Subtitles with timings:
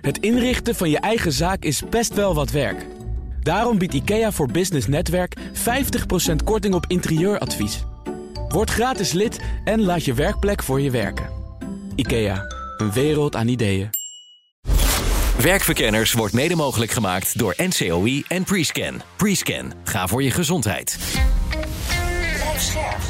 [0.00, 2.86] Het inrichten van je eigen zaak is best wel wat werk.
[3.42, 5.40] Daarom biedt IKEA voor Business Netwerk 50%
[6.44, 7.84] korting op interieuradvies.
[8.48, 11.28] Word gratis lid en laat je werkplek voor je werken.
[11.94, 12.44] IKEA,
[12.76, 13.90] een wereld aan ideeën.
[15.42, 19.02] Werkverkenners wordt mede mogelijk gemaakt door NCOI en Prescan.
[19.16, 20.98] Prescan, ga voor je gezondheid.
[22.34, 23.00] Blijf scherp.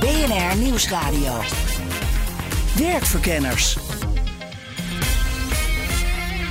[0.00, 1.40] BNR Nieuwsradio.
[2.76, 3.76] Werkverkenners.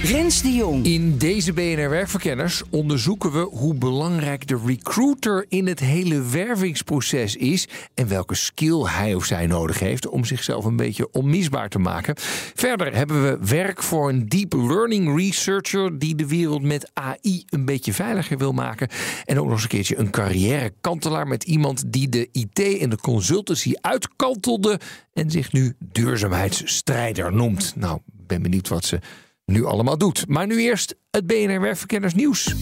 [0.04, 0.86] De Jong.
[0.86, 7.68] In deze BNR Werkverkenners onderzoeken we hoe belangrijk de recruiter in het hele wervingsproces is
[7.94, 12.16] en welke skill hij of zij nodig heeft om zichzelf een beetje onmisbaar te maken.
[12.56, 17.66] Verder hebben we werk voor een deep learning researcher die de wereld met AI een
[17.66, 18.88] beetje veiliger wil maken.
[19.26, 22.98] En ook nog eens een keertje een carrièrekantelaar met iemand die de IT en de
[22.98, 24.80] consultancy uitkantelde
[25.14, 27.74] en zich nu duurzaamheidsstrijder noemt.
[27.76, 29.00] Nou, ben benieuwd wat ze
[29.46, 30.28] nu allemaal doet.
[30.28, 32.56] Maar nu eerst het BNR Werkverkenners nieuws.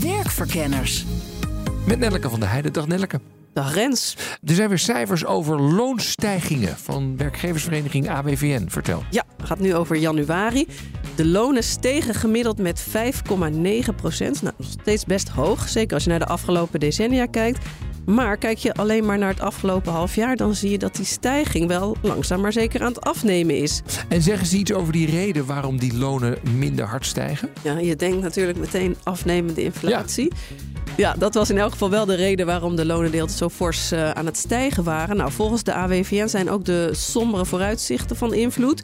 [0.00, 1.04] Werkverkenners.
[1.86, 2.72] Met Nelleke van der Heijden.
[2.72, 3.20] Dag Nelleke.
[3.52, 4.16] Dag Rens.
[4.44, 8.68] Er zijn weer cijfers over loonstijgingen van werkgeversvereniging ABVN.
[8.68, 9.02] Vertel.
[9.10, 10.66] Ja, het gaat nu over januari.
[11.14, 14.42] De lonen stegen gemiddeld met 5,9 procent.
[14.42, 15.68] Nou, nog steeds best hoog.
[15.68, 17.66] Zeker als je naar de afgelopen decennia kijkt.
[18.08, 21.04] Maar kijk je alleen maar naar het afgelopen half jaar, dan zie je dat die
[21.04, 23.82] stijging wel langzaam maar zeker aan het afnemen is.
[24.08, 27.48] En zeggen ze iets over die reden waarom die lonen minder hard stijgen?
[27.62, 30.32] Ja, je denkt natuurlijk meteen afnemende inflatie.
[30.96, 31.14] Ja.
[31.18, 34.26] dat was in elk geval wel de reden waarom de lonendeelten zo fors uh, aan
[34.26, 35.16] het stijgen waren.
[35.16, 38.82] Nou, volgens de AWVN zijn ook de sombere vooruitzichten van invloed.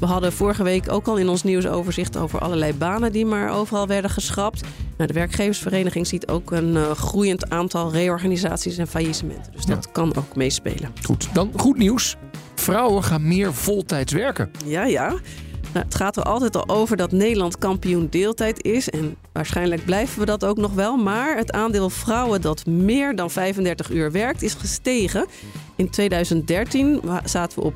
[0.00, 3.86] We hadden vorige week ook al in ons nieuwsoverzicht over allerlei banen die maar overal
[3.86, 4.60] werden geschrapt.
[4.96, 9.52] Nou, de werkgeversvereniging ziet ook een uh, groeiend aantal reorganisaties en faillissementen.
[9.52, 9.90] Dus dat Ja.
[9.92, 10.92] kan ook meespelen.
[11.02, 12.16] Goed, dan goed nieuws.
[12.54, 14.50] Vrouwen gaan meer voltijds werken.
[14.64, 15.08] Ja, ja.
[15.72, 18.90] Nou, het gaat er altijd al over dat Nederland kampioen deeltijd is.
[18.90, 20.96] En waarschijnlijk blijven we dat ook nog wel.
[20.96, 25.26] Maar het aandeel vrouwen dat meer dan 35 uur werkt is gestegen.
[25.76, 27.74] In 2013 wa- zaten we op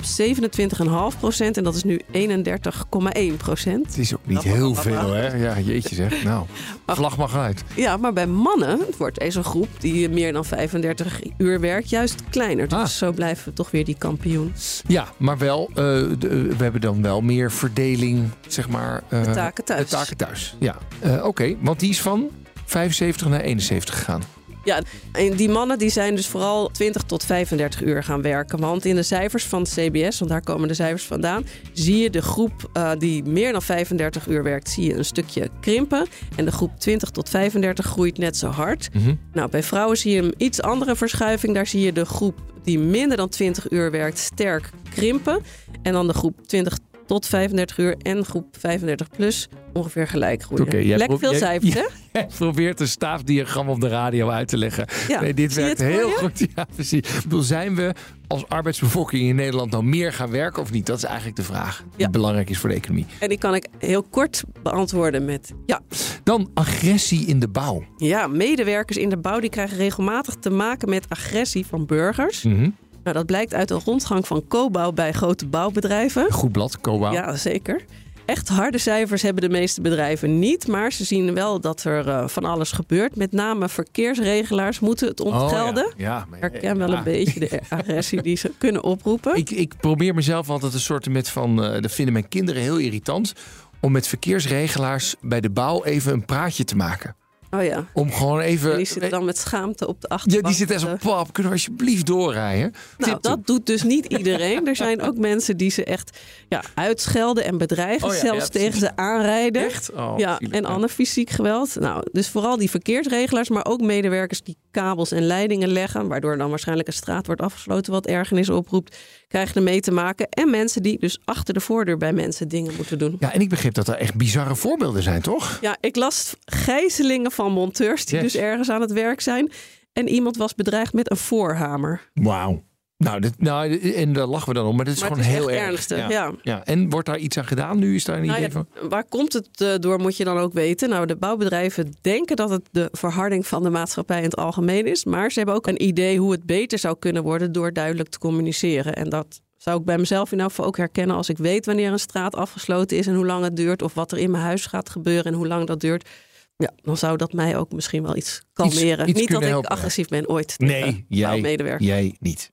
[1.12, 1.56] 27,5 procent.
[1.56, 3.86] En dat is nu 31,1 procent.
[3.86, 5.36] Het is ook niet heel veel, hè?
[5.36, 6.24] Ja, jeetje zeg.
[6.24, 6.46] Nou,
[6.86, 7.62] vlag mag uit.
[7.76, 12.68] Ja, maar bij mannen wordt deze groep die meer dan 35 uur werkt juist kleiner.
[12.68, 12.86] Dus Ah.
[12.86, 14.52] zo blijven we toch weer die kampioen.
[14.86, 19.02] Ja, maar wel, eh, we hebben dan wel meer verdeling, zeg maar.
[19.08, 19.90] eh, De taken thuis.
[19.90, 20.76] De taken thuis, ja.
[21.00, 22.30] Eh, Oké, want die is van
[22.64, 24.22] 75 naar 71 gegaan.
[24.68, 24.82] Ja,
[25.12, 28.60] en die mannen die zijn dus vooral 20 tot 35 uur gaan werken.
[28.60, 32.10] Want in de cijfers van het CBS, want daar komen de cijfers vandaan, zie je
[32.10, 36.06] de groep eh, die meer dan 35 uur werkt, zie je een stukje krimpen.
[36.36, 38.88] En de groep 20 tot 35 groeit net zo hard.
[38.92, 39.14] Mhm.
[39.32, 41.54] Nou, bij vrouwen zie je een iets andere verschuiving.
[41.54, 45.42] Daar zie je de groep die minder dan 20 uur werkt sterk krimpen.
[45.82, 50.86] En dan de groep 20 tot 35 uur en groep 35 plus ongeveer gelijk groeien.
[50.86, 51.84] Jij Lekker veel cijfers, hè?
[52.12, 54.86] Jij probeert een staafdiagram op de radio uit te leggen.
[55.08, 56.46] Ja, Nee, dit werkt heel goed.
[56.56, 56.98] Ja, precies.
[57.16, 57.94] Ik bedoel, zijn we
[58.26, 60.86] als arbeidsbevolking in Nederland nou meer gaan werken of niet?
[60.86, 62.10] Dat is eigenlijk de vraag die Ja.
[62.10, 63.06] belangrijk is voor de economie.
[63.20, 65.80] En die kan ik heel kort beantwoorden met ja.
[66.24, 67.84] Dan agressie in de bouw.
[67.96, 72.42] Ja, medewerkers in de bouw die krijgen regelmatig te maken met agressie van burgers.
[72.42, 72.70] Mhm.
[73.08, 76.32] Nou, dat blijkt uit een rondgang van co-bouw bij grote bouwbedrijven.
[76.32, 77.10] Goed blad, COBA.
[77.12, 77.84] Ja, zeker.
[78.26, 82.28] Echt harde cijfers hebben de meeste bedrijven niet, maar ze zien wel dat er eh,
[82.28, 83.16] van alles gebeurt.
[83.16, 85.92] Met name verkeersregelaars moeten het Oh, ontgelden.
[85.96, 86.26] ja.
[86.30, 86.96] Ja, Herken wel ja.
[86.98, 89.36] een beetje de agressie die ze kunnen oproepen.
[89.36, 92.76] Ik, ik probeer mezelf altijd een soort met van, eh dat vinden mijn kinderen heel
[92.78, 93.32] irritant,
[93.80, 97.16] om met verkeersregelaars bij de bouw even een praatje te maken.
[97.50, 97.86] Oh ja.
[97.92, 98.70] Om gewoon even.
[98.70, 100.44] En die zitten dan met schaamte op de ja, achterbank.
[100.44, 102.74] die zitten echt zo, pap, kunnen we alsjeblieft doorrijden?
[102.98, 104.66] Nou, Tip dat doet dus niet iedereen.
[104.66, 108.08] Er zijn ook mensen die ze echt ja, uitschelden en bedreigen.
[108.08, 109.64] Oh ja, zelfs ja, tegen ze aanrijden.
[109.64, 109.92] Echt?
[109.92, 110.68] Oh, ja, en ja.
[110.68, 111.76] ander fysiek geweld.
[111.80, 116.50] Nou, dus vooral die verkeersregelaars, maar ook medewerkers die kabels en leidingen leggen, waardoor dan
[116.50, 118.96] waarschijnlijk een straat wordt afgesloten wat ergernis oproept,
[119.28, 120.28] krijgen ermee te maken.
[120.28, 123.16] En mensen die dus achter de voordeur bij mensen dingen moeten doen.
[123.20, 125.58] Ja, en ik begreep dat er echt bizarre voorbeelden zijn, toch?
[125.60, 128.32] Ja, ik las gijzelingen van monteurs die Yes.
[128.32, 129.50] dus ergens aan het werk zijn.
[129.92, 132.10] En iemand was bedreigd met een voorhamer.
[132.14, 132.62] Wauw.
[132.98, 135.30] Nou, dit, nou, en daar lachen we dan om, maar dit is Maar gewoon is
[135.32, 135.60] heel erg.
[135.60, 136.32] ernstig, ja.
[136.42, 136.64] ja.
[136.64, 137.78] En wordt daar iets aan gedaan?
[137.78, 138.88] Nu is daar een Nou idee ja, van.
[138.88, 140.88] waar komt het eh, door, moet je dan ook weten.
[140.88, 145.04] Nou, de bouwbedrijven denken dat het de verharding van de maatschappij in het algemeen is.
[145.04, 148.18] Maar ze hebben ook een idee hoe het beter zou kunnen worden door duidelijk te
[148.18, 148.94] communiceren.
[148.94, 151.92] En dat zou ik bij mezelf in elk geval ook herkennen als ik weet wanneer
[151.92, 153.82] een straat afgesloten is en hoe lang het duurt.
[153.82, 156.08] Of wat er in mijn huis gaat gebeuren en hoe lang dat duurt.
[156.56, 159.08] Ja, dan zou dat mij ook misschien wel iets kalmeren.
[159.08, 160.54] iets Niet dat ik agressief ben ooit.
[160.58, 161.86] Nee, jij, medewerker.
[161.86, 162.50] jij niet.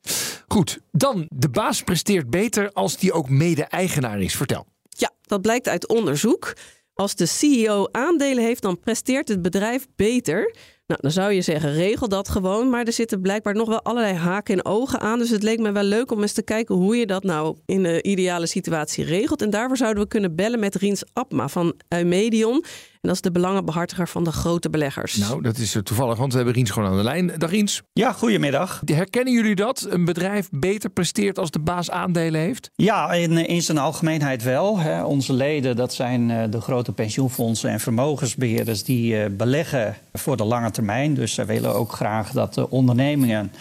[0.55, 4.35] Goed, dan de baas presteert beter als die ook mede-eigenaar is.
[4.35, 4.65] Vertel.
[4.89, 6.53] Ja, Dat blijkt uit onderzoek.
[6.93, 10.55] Als de CEO aandelen heeft, dan presteert het bedrijf beter.
[10.87, 12.69] Nou, dan zou je zeggen, regel dat gewoon.
[12.69, 15.19] Maar er zitten blijkbaar nog wel allerlei haken en ogen aan.
[15.19, 17.83] Dus het leek me wel leuk om eens te kijken hoe je dat nou in
[17.83, 19.41] de ideale situatie regelt.
[19.41, 22.63] En daarvoor zouden we kunnen bellen met Riens Abma van Eumedion.
[23.05, 25.15] En dat is de belangenbehartiger van de grote beleggers.
[25.15, 27.31] Nou, dat is toevallig, want we hebben Riens gewoon aan de lijn.
[27.37, 27.81] Dag Riens.
[27.93, 28.81] Ja, goedemiddag.
[28.85, 29.87] Herkennen jullie dat?
[29.89, 32.69] Een bedrijf beter presteert als de baas aandelen heeft?
[32.75, 34.79] Ja, in, in zijn algemeenheid wel.
[34.79, 35.03] Hè.
[35.03, 38.83] Onze leden, dat zijn eh, de grote pensioenfondsen en vermogensbeheerders...
[38.83, 41.13] die uh, beleggen voor de lange termijn.
[41.13, 43.51] Dus zij willen ook graag dat de ondernemingen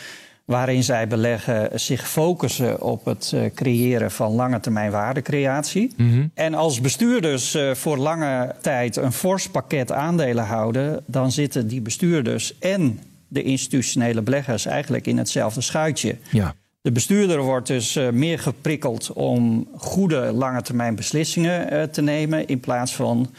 [0.45, 5.93] waarin zij beleggen zich focussen op het uh, creëren van lange termijn waardecreatie.
[5.97, 6.31] Mm -hmm.
[6.35, 11.81] En als bestuurders uh, voor lange tijd een fors pakket aandelen houden, dan zitten die
[11.81, 16.17] bestuurders en de institutionele beleggers eigenlijk in hetzelfde schuitje.
[16.31, 16.55] Ja.
[16.81, 22.95] De bestuurder wordt dus meer geprikkeld om goede lange termijn beslissingen te nemen in plaats
[22.95, 23.31] van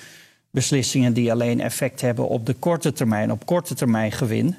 [0.55, 4.55] beslissingen die alleen effect hebben op de korte termijn, op korte termijn gewin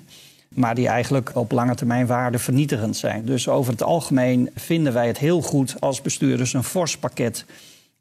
[0.56, 3.25] maar die eigenlijk op lange termijn waarde vernietigend zijn.
[3.25, 7.44] Dus over het algemeen vinden wij het heel goed als bestuurders een fors pakket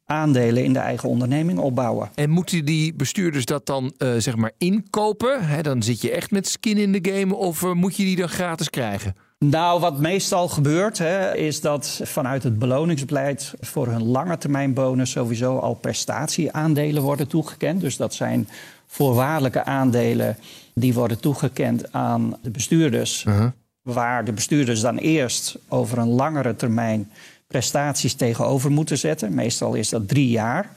[0.05, 2.09] aandelen in de eigen onderneming opbouwen.
[2.15, 5.47] En moeten die bestuurders dat dan uh, zeg maar inkopen?
[5.47, 8.15] He, dan zit je echt met skin in de game of uh, moet je die
[8.15, 9.15] dan gratis krijgen?
[9.39, 15.11] Nou, wat meestal gebeurt, hè, is dat vanuit het beloningsbeleid voor hun lange termijn bonus
[15.11, 17.81] sowieso al prestatieaandelen worden toegekend.
[17.81, 18.47] Dus dat zijn
[18.87, 20.37] voorwaardelijke aandelen
[20.75, 23.23] die worden toegekend aan de bestuurders.
[23.27, 23.51] Uh -huh.
[23.81, 27.11] Waar de bestuurders dan eerst over een langere termijn
[27.47, 29.33] prestaties tegenover moeten zetten.
[29.33, 30.69] Meestal is dat drie jaar.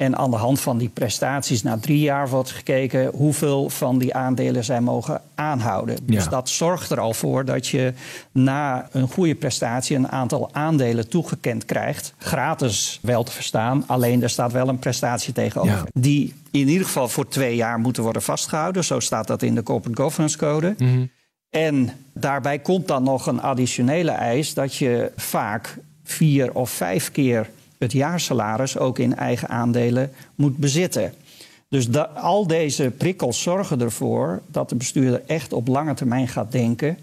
[0.00, 4.14] En aan de hand van die prestaties na drie jaar wordt gekeken hoeveel van die
[4.14, 5.94] aandelen zij mogen aanhouden.
[6.06, 6.14] Ja.
[6.16, 7.92] Dus dat zorgt er al voor dat je
[8.32, 12.14] na een goede prestatie een aantal aandelen toegekend krijgt.
[12.18, 15.72] Gratis wel te verstaan, alleen er staat wel een prestatie tegenover.
[15.72, 15.84] Ja.
[15.92, 18.84] Die in ieder geval voor twee jaar moeten worden vastgehouden.
[18.84, 20.74] Zo staat dat in de Corporate Governance Code.
[20.78, 21.10] Mm -hmm.
[21.50, 27.50] En daarbij komt dan nog een additionele eis dat je vaak vier of vijf keer
[27.78, 31.14] het jaarsalaris ook in eigen aandelen moet bezitten.
[31.68, 36.52] Dus da, al deze prikkels zorgen ervoor dat de bestuurder echt op lange termijn gaat
[36.52, 36.98] denken.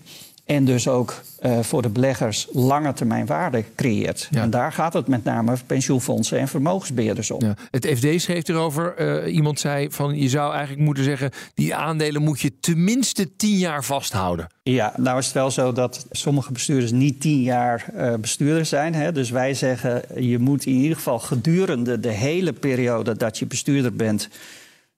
[0.47, 4.27] En dus ook uh, voor de beleggers lange termijn waarde creëert.
[4.31, 4.41] Ja.
[4.41, 7.43] En daar gaat het met name pensioenfondsen en vermogensbeheerders om.
[7.43, 7.55] Ja.
[7.71, 11.31] Het FD schreef erover, uh, iemand zei van je zou eigenlijk moeten zeggen...
[11.53, 14.47] die aandelen moet je tenminste tien jaar vasthouden.
[14.63, 18.95] Ja, nou is het wel zo dat sommige bestuurders niet tien jaar uh, bestuurder zijn.
[18.95, 19.11] Hè?
[19.11, 23.93] Dus wij zeggen je moet in ieder geval gedurende de hele periode dat je bestuurder
[23.93, 24.29] bent...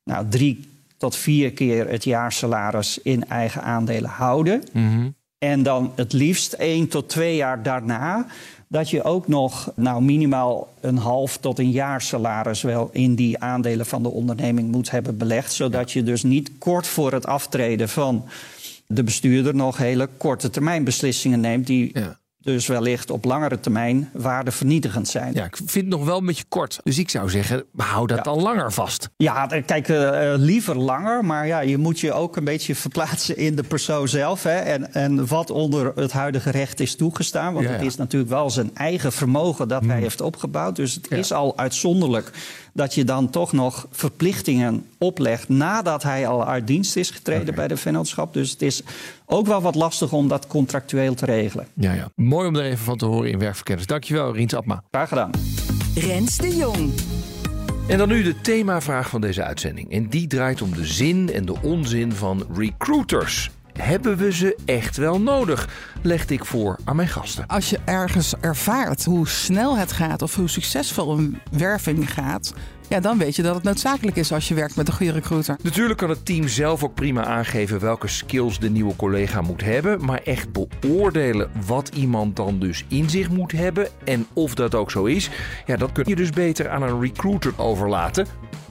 [0.04, 4.64] nou drie tot vier keer het jaarsalaris in eigen aandelen houden...
[4.74, 5.18] Mm -hmm.
[5.40, 8.26] En dan het liefst één tot twee jaar daarna
[8.68, 13.40] dat je ook nog nou, minimaal een half tot een jaar salaris wel in die
[13.40, 15.54] aandelen van de onderneming moet hebben belegd.
[15.54, 18.26] Zodat je dus niet kort voor het aftreden van
[18.88, 24.10] de bestuurder nog hele korte termijn beslissingen neemt die ja dus wellicht op langere termijn
[24.14, 25.34] waardevernietigend zijn.
[25.34, 26.80] Ja, ik vind het nog wel een beetje kort.
[26.84, 28.24] Dus ik zou zeggen, hou dat ja.
[28.24, 29.10] dan langer vast.
[29.18, 31.26] Ja, kijk, uh, liever langer.
[31.26, 34.44] Maar ja, je moet je ook een beetje verplaatsen in de persoon zelf.
[34.44, 37.54] Hè, en, en wat onder het huidige recht is toegestaan.
[37.54, 37.78] Want ja, ja.
[37.78, 39.90] het is natuurlijk wel zijn eigen vermogen dat mm.
[39.90, 40.76] hij heeft opgebouwd.
[40.76, 42.32] Dus het is al uitzonderlijk
[42.80, 47.56] dat je dan toch nog verplichtingen oplegt nadat hij al uit dienst is getreden okay.
[47.56, 48.34] bij de vennootschap.
[48.34, 48.82] Dus het is
[49.26, 51.68] ook wel wat lastig om dat contractueel te regelen.
[51.74, 52.10] Ja, ja.
[52.16, 53.88] Mooi om er even van te horen in werkverkenners.
[53.88, 54.84] Dankjewel, Riens Abma.
[54.92, 55.32] Graag gedaan.
[55.96, 56.94] Rens de Jong.
[57.88, 59.92] En dan nu de themavraag van deze uitzending.
[59.92, 63.50] En die draait om de zin en de onzin van recruiters.
[63.82, 65.70] Hebben we ze echt wel nodig?
[66.02, 67.48] Legde ik voor aan mijn gasten.
[67.48, 72.54] Als je ergens ervaart hoe snel het gaat of hoe succesvol een werving gaat,
[72.90, 75.58] ja, dan weet je dat het noodzakelijk is als je werkt met een goede recruiter.
[75.64, 80.06] Natuurlijk kan het team zelf ook prima aangeven welke skills de nieuwe collega moet hebben.
[80.06, 84.92] Maar echt beoordelen wat iemand dan dus in zich moet hebben en of dat ook
[84.92, 85.30] zo is,
[85.66, 88.26] ja, dat kun je dus beter aan een recruiter overlaten.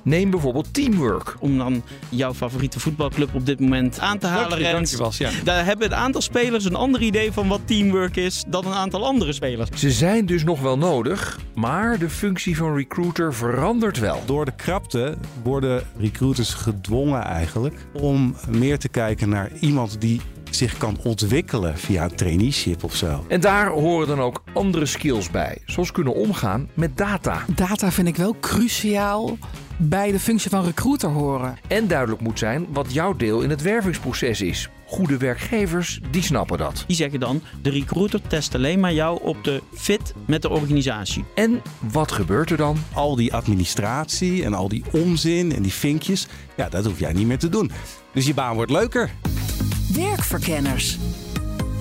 [0.09, 1.37] Neem bijvoorbeeld teamwork.
[1.41, 4.49] Om dan jouw favoriete voetbalclub op dit moment aan te halen.
[4.49, 5.31] Dank je, dank je was, ja.
[5.45, 9.07] Daar hebben een aantal spelers een ander idee van wat teamwork is dan een aantal
[9.07, 9.71] andere spelers.
[9.75, 14.23] Ze zijn dus nog wel nodig, maar de functie van recruiter verandert wel.
[14.27, 20.21] Door de krapte worden recruiters gedwongen eigenlijk om meer te kijken naar iemand die
[20.51, 23.25] zich kan ontwikkelen via een traineeship of zo.
[23.29, 27.45] En daar horen dan ook andere skills bij, zoals kunnen omgaan met data.
[27.55, 29.39] Data vind ik wel cruciaal
[29.77, 31.59] bij de functie van recruiter horen.
[31.67, 34.69] En duidelijk moet zijn wat jouw deel in het wervingsproces is.
[34.87, 36.85] goede werkgevers, die snappen dat.
[36.87, 41.25] Die zeggen dan, de recruiter test alleen maar jou op de fit met de organisatie.
[41.35, 41.63] En
[41.93, 42.77] wat gebeurt er dan?
[42.93, 46.27] Al die administratie en al die onzin en die vinkjes,
[46.57, 47.71] ja, dat hoef jij niet meer te doen.
[48.13, 49.11] Dus je baan wordt leuker.
[49.99, 50.99] Werkverkenners.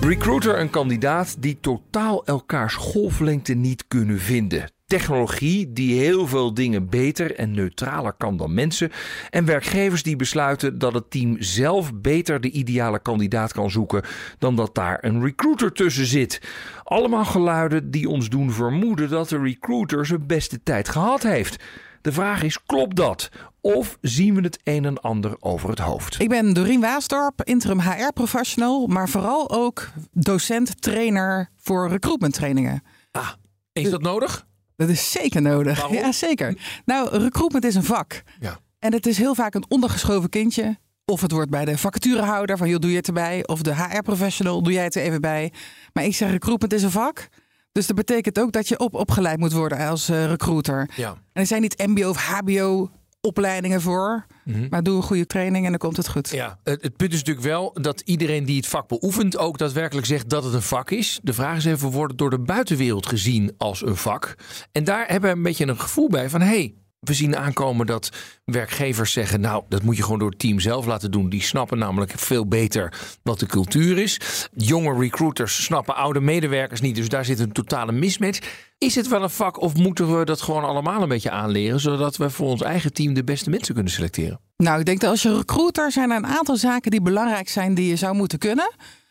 [0.00, 4.70] Recruiter een kandidaat die totaal elkaars golflengte niet kunnen vinden.
[4.86, 8.90] Technologie die heel veel dingen beter en neutraler kan dan mensen.
[9.30, 14.02] En werkgevers die besluiten dat het team zelf beter de ideale kandidaat kan zoeken
[14.38, 16.40] dan dat daar een recruiter tussen zit.
[16.84, 21.62] Allemaal geluiden die ons doen vermoeden dat de recruiter zijn beste tijd gehad heeft.
[22.08, 23.28] De vraag is: klopt dat?
[23.60, 26.20] Of zien we het een en ander over het hoofd?
[26.20, 32.82] Ik ben Dorien Waasdorp, interim HR-professional, maar vooral ook docent, trainer voor recruitment trainingen.
[33.10, 33.30] Ah,
[33.72, 34.46] is dat nodig?
[34.76, 35.76] Dat is zeker nodig.
[35.80, 35.96] Waarom?
[35.96, 36.58] Ja, zeker.
[36.84, 38.22] Nou, recruitment is een vak.
[38.40, 38.58] Ja.
[38.78, 40.78] En het is heel vaak een ondergeschoven kindje.
[41.04, 43.46] Of het wordt bij de vacaturehouder van, joh, doe je het erbij?
[43.46, 45.52] Of de HR-professional, doe jij het er even bij?
[45.92, 47.28] Maar ik zeg, recruitment is een vak.
[47.78, 50.90] Dus dat betekent ook dat je op, opgeleid moet worden als eh, recruiter.
[50.96, 51.10] Ja.
[51.10, 54.26] En er zijn niet mbo of hbo opleidingen voor.
[54.70, 56.30] Maar doe een goede training en dan komt het goed.
[56.30, 60.06] Ja, het, het punt is natuurlijk wel dat iedereen die het vak beoefent ook daadwerkelijk
[60.06, 61.20] zegt dat het een vak is.
[61.22, 64.34] De vraag is even, wordt het door de buitenwereld gezien als een vak?
[64.72, 67.86] En daar hebben we een beetje een gevoel bij van, hé, hey, we zien aankomen
[67.86, 68.10] dat
[68.44, 71.28] werkgevers zeggen, nou, dat moet je gewoon door het team zelf laten doen.
[71.28, 74.20] Die snappen namelijk veel beter wat de cultuur is.
[74.56, 78.66] Jonge recruiters snappen oude medewerkers niet, dus daar zit een totale mismatch.
[78.78, 82.16] Is het wel een vak of moeten we dat gewoon allemaal een beetje aanleren, zodat
[82.16, 84.40] we voor ons eigen team de beste mensen kunnen selecteren?
[84.56, 87.74] Nou, ik denk dat als je recruiter zijn er een aantal zaken die belangrijk zijn
[87.74, 88.70] die je zou moeten kunnen.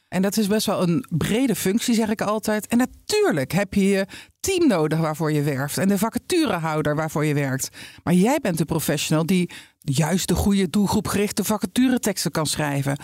[0.10, 2.68] En dat is best wel een brede functie, zeg ik altijd.
[2.68, 4.06] En natuurlijk heb je je
[4.40, 5.78] team nodig waarvoor je werft.
[5.78, 7.70] En de vacaturehouder waarvoor je werkt.
[8.04, 9.50] Maar jij bent de professional die
[9.94, 12.98] juist de goede doelgroepgerichte vacatureteksten kan schrijven.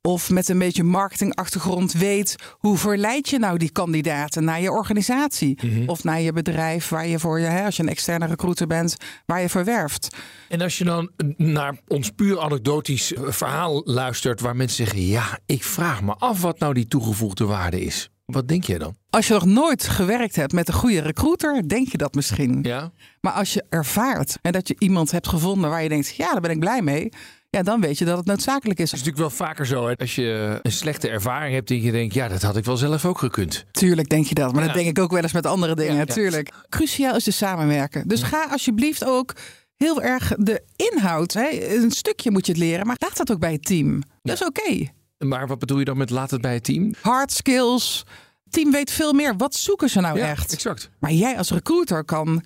[0.00, 5.58] Of met een beetje marketingachtergrond weet hoe verleid je nou die kandidaten naar je organisatie.
[5.86, 8.96] Of naar je bedrijf waar je voor je, hè, als je een externe recruiter bent,
[9.26, 10.16] waar je voor werft.
[10.48, 15.38] En als je dan naar ons puur anekdotisch eh, verhaal luistert, waar mensen zeggen: Ja,
[15.46, 18.10] ik vraag me af wat nou die toegevoegde waarde is.
[18.24, 18.96] Wat denk jij dan?
[19.10, 22.58] Als je nog nooit gewerkt hebt met een goede recruiter, denk je dat misschien.
[22.62, 22.92] Ja.
[23.20, 26.40] Maar als je ervaart en dat je iemand hebt gevonden waar je denkt, ja, daar
[26.40, 27.08] ben ik blij mee.
[27.50, 28.90] Ja, dan weet je dat het noodzakelijk is.
[28.90, 29.86] Het is natuurlijk wel vaker zo.
[29.86, 29.96] Hè?
[29.96, 33.04] Als je een slechte ervaring hebt en je denkt, ja, dat had ik wel zelf
[33.04, 33.64] ook gekund.
[33.70, 34.66] Tuurlijk denk je dat, maar Ja.
[34.66, 35.96] dat denk ik ook wel eens met andere dingen.
[35.96, 36.04] Ja.
[36.04, 36.52] Tuurlijk.
[36.68, 38.08] Cruciaal is de samenwerken.
[38.08, 39.34] Dus ga alsjeblieft ook
[39.76, 41.32] heel erg de inhoud.
[41.32, 41.74] Hè?
[41.74, 44.02] Een stukje moet je het leren, maar laat dat ook bij het team.
[44.22, 44.86] Dat is oké.
[45.28, 46.94] Maar wat bedoel je dan met laat het bij het team?
[47.00, 48.04] Hard skills.
[48.50, 49.36] Team weet veel meer.
[49.36, 50.52] Wat zoeken ze nou ja, echt?
[50.52, 50.90] exact.
[50.98, 52.44] Maar jij als recruiter kan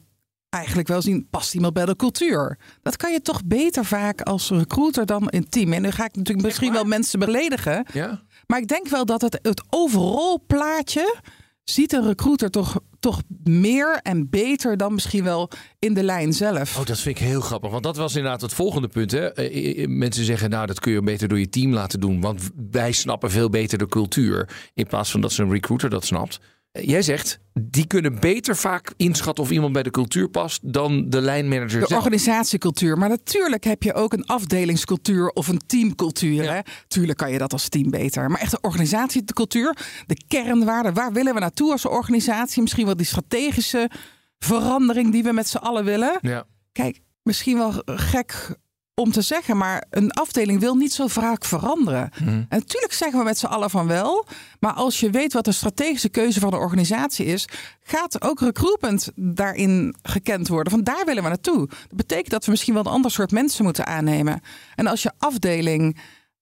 [0.48, 2.58] eigenlijk wel zien, past iemand bij de cultuur?
[2.82, 5.72] Dat kan je toch beter vaak als recruiter dan in team.
[5.72, 7.86] En nu ga ik natuurlijk misschien wel mensen beledigen.
[7.92, 8.22] Ja?
[8.46, 11.16] Maar ik denk wel dat het, het overal plaatje
[11.64, 16.78] ziet een recruiter toch, toch meer en beter dan misschien wel in de lijn zelf.
[16.78, 17.70] Oh, dat vind ik heel grappig.
[17.70, 19.10] Want dat was inderdaad het volgende punt.
[19.10, 19.32] Hè?
[19.32, 22.20] Eh, eh, Mensen zeggen, nou, dat kun je beter door je team laten doen.
[22.20, 24.48] Want wij snappen veel beter de cultuur.
[24.74, 26.40] In plaats van dat ze een recruiter dat snapt.
[26.72, 31.10] Eh, Jij zegt, die kunnen beter vaak inschatten of iemand bij de cultuur past dan
[31.10, 32.00] de lijnmanager De zelf.
[32.00, 32.98] organisatiecultuur.
[32.98, 36.42] Maar natuurlijk heb je ook een afdelingscultuur of een teamcultuur.
[36.42, 36.52] Ja.
[36.52, 36.60] Hè?
[36.88, 38.30] Tuurlijk kan je dat als team beter.
[38.30, 40.94] Maar echt de organisatiecultuur, de kernwaarden.
[40.94, 42.62] Waar willen we naartoe als organisatie?
[42.62, 43.90] Misschien wel die strategische
[44.38, 46.18] verandering die we met z'n allen willen.
[46.20, 46.46] Ja.
[46.72, 48.56] Kijk, misschien wel gek
[48.98, 52.10] om te zeggen, maar een afdeling wil niet zo vaak veranderen.
[52.24, 54.26] En natuurlijk zeggen we met z'n allen van wel,
[54.60, 57.48] maar als je weet wat de strategische keuze van de organisatie is,
[57.82, 60.72] gaat ook recruitment daarin gekend worden.
[60.72, 61.66] Van daar willen we naartoe.
[61.68, 64.40] Dat betekent dat we misschien wel een ander soort mensen moeten aannemen.
[64.74, 65.96] En als je afdeling,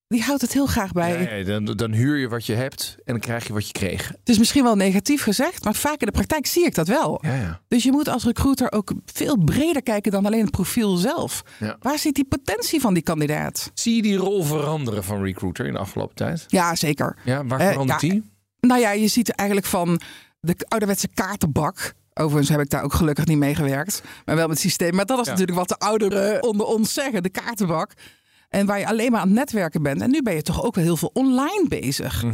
[0.09, 1.39] die houdt het heel graag bij.
[1.39, 4.09] Ja, dan, dan huur je wat je hebt en dan krijg je wat je kreeg.
[4.09, 7.19] Het is misschien wel negatief gezegd, maar vaak in de praktijk zie ik dat wel.
[7.23, 7.61] Ja, ja.
[7.69, 11.43] Dus je moet als recruiter ook veel breder kijken dan alleen het profiel zelf.
[11.59, 11.77] Ja.
[11.81, 13.71] Waar zit die potentie van die kandidaat?
[13.75, 16.45] Zie je die rol veranderen van recruiter in de afgelopen tijd?
[16.49, 17.17] Ja, zeker.
[17.25, 18.31] Ja, waar Eh, verandert die?
[18.61, 20.01] Nou ja, je ziet eigenlijk van
[20.41, 21.95] de ouderwetse kaartenbak.
[22.15, 24.03] Overigens heb ik daar ook gelukkig niet mee gewerkt.
[24.25, 24.95] Maar wel met het systeem.
[24.95, 25.31] Maar dat is Ja.
[25.31, 27.23] natuurlijk wat de ouderen onder ons zeggen.
[27.23, 27.93] De kaartenbak.
[28.57, 30.01] En waar je alleen maar aan het netwerken bent.
[30.01, 32.25] En nu ben je toch ook wel heel veel online bezig.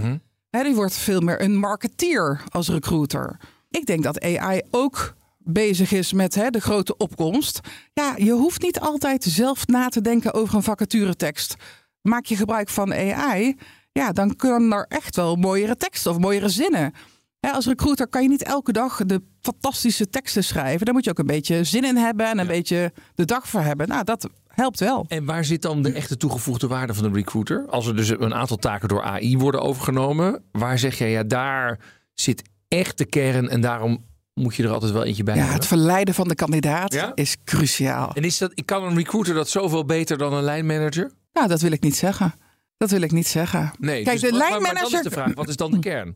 [0.50, 3.36] Hè, die wordt veel meer een marketeer als recruiter.
[3.68, 7.60] Ik denk dat AI ook bezig is met hè, de grote opkomst.
[7.92, 11.54] Ja, je hoeft niet altijd zelf na te denken over een vacaturetekst.
[12.00, 13.56] Maak je gebruik van AI,
[13.92, 16.92] ja, dan kunnen er echt wel mooiere teksten of mooiere zinnen.
[17.40, 20.84] Hè, als recruiter kan je niet elke dag de fantastische teksten schrijven.
[20.84, 23.60] Daar moet je ook een beetje zin in hebben en een beetje de dag voor
[23.60, 23.88] hebben.
[23.88, 25.04] Nou, dat helpt wel.
[25.08, 27.66] En waar zit dan de echte toegevoegde waarde van de recruiter?
[27.68, 31.78] Als er dus een aantal taken door AI worden overgenomen, waar zeg jij, ja, daar
[32.14, 34.04] zit echt de kern en daarom
[34.34, 35.58] moet je er altijd wel eentje bij Ja, hebben?
[35.58, 37.12] het verleiden van de kandidaat Ja?
[37.14, 38.12] is cruciaal.
[38.14, 41.10] En is dat, kan een recruiter dat zoveel beter dan een lijnmanager?
[41.32, 42.34] Nou, dat wil ik niet zeggen.
[42.76, 43.70] Dat wil ik niet zeggen.
[43.78, 44.90] Nee, Kijk, dus de maar- lijnmanager.
[44.90, 46.14] Maar is de vraag, wat is dan de kern?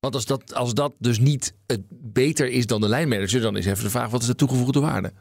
[0.00, 3.66] Want als dat, als dat dus niet het beter is dan de lijnmanager, dan is
[3.66, 5.12] even de vraag, wat is de toegevoegde waarde?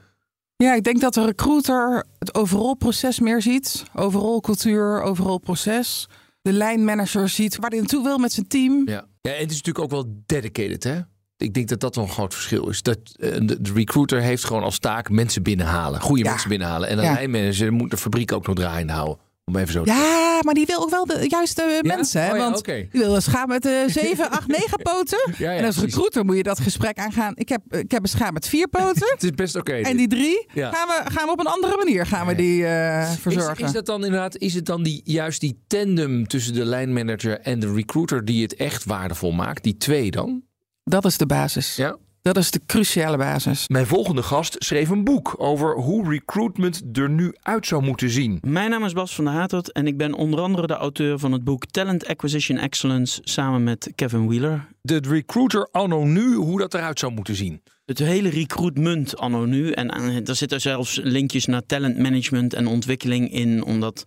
[0.58, 3.84] Ja, ik denk dat de recruiter het overal proces meer ziet.
[3.96, 6.08] Overal cultuur, overal proces.
[6.42, 8.82] De lijnmanager ziet waar hij naartoe wil met zijn team.
[8.86, 9.06] Ja.
[9.22, 11.00] ja, en het is natuurlijk ook wel dedicated, hè?
[11.38, 12.82] Ik denk dat dat wel een groot verschil is.
[12.82, 16.02] Dat, eh, de, de recruiter heeft gewoon als taak mensen binnenhalen.
[16.02, 16.30] Goede Ja.
[16.30, 16.90] mensen binnenhalen.
[16.90, 17.14] En een Ja.
[17.14, 19.18] lijnmanager moet de fabriek ook nog draaiende houden.
[19.52, 22.22] Om even zo te Ja, maar die wil ook wel de juiste mensen.
[22.22, 22.32] Hè?
[22.32, 25.32] Oh ja, Want die wil een schaap met eh 7, 8, 9 poten.
[25.38, 25.94] Ja, ja, en als precies.
[25.94, 27.32] recruiter moet je dat gesprek aangaan.
[27.36, 29.08] Ik heb, ik heb een schaap met vier poten.
[29.14, 29.74] Het is best oké.
[29.74, 30.72] en die drie Ja.
[30.72, 33.58] gaan, we, gaan we op een andere manier gaan we die eh, verzorgen.
[33.58, 37.40] Is, is dat dan inderdaad, is het dan die, juist die tandem tussen de lijnmanager
[37.40, 39.64] en de recruiter die het echt waardevol maakt?
[39.64, 40.44] Die twee dan?
[40.84, 41.76] Dat is de basis.
[41.76, 41.98] Ja.
[42.28, 43.68] Dat is de cruciale basis.
[43.68, 48.38] Mijn volgende gast schreef een boek over hoe recruitment er nu uit zou moeten zien.
[48.42, 51.32] Mijn naam is Bas van der Hatert en ik ben onder andere de auteur van
[51.32, 54.68] het boek Talent Acquisition Excellence samen met Kevin Wheeler.
[54.82, 57.62] De recruiter anno nu, hoe dat eruit zou moeten zien.
[57.86, 59.72] Het hele recruitment anno nu.
[59.72, 59.90] En
[60.26, 63.64] er zitten zelfs linkjes naar talent management en ontwikkeling in.
[63.64, 64.04] Omdat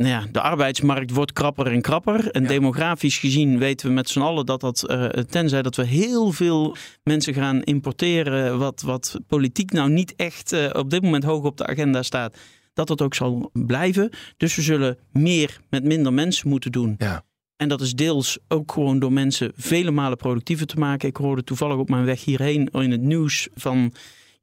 [0.00, 2.30] nou ja, de arbeidsmarkt wordt krapper en krapper.
[2.30, 6.32] En demografisch gezien weten we met z'n allen dat dat, eh, tenzij dat we heel
[6.32, 11.44] veel mensen gaan importeren, wat, wat politiek nou niet echt eh, op dit moment hoog
[11.44, 12.36] op de agenda staat,
[12.72, 14.10] dat dat ook zal blijven.
[14.36, 16.94] Dus we zullen meer met minder mensen moeten doen.
[16.98, 17.24] Ja.
[17.56, 21.08] En dat is deels ook gewoon door mensen vele malen productiever te maken.
[21.08, 23.92] Ik hoorde toevallig op mijn weg hierheen in het nieuws van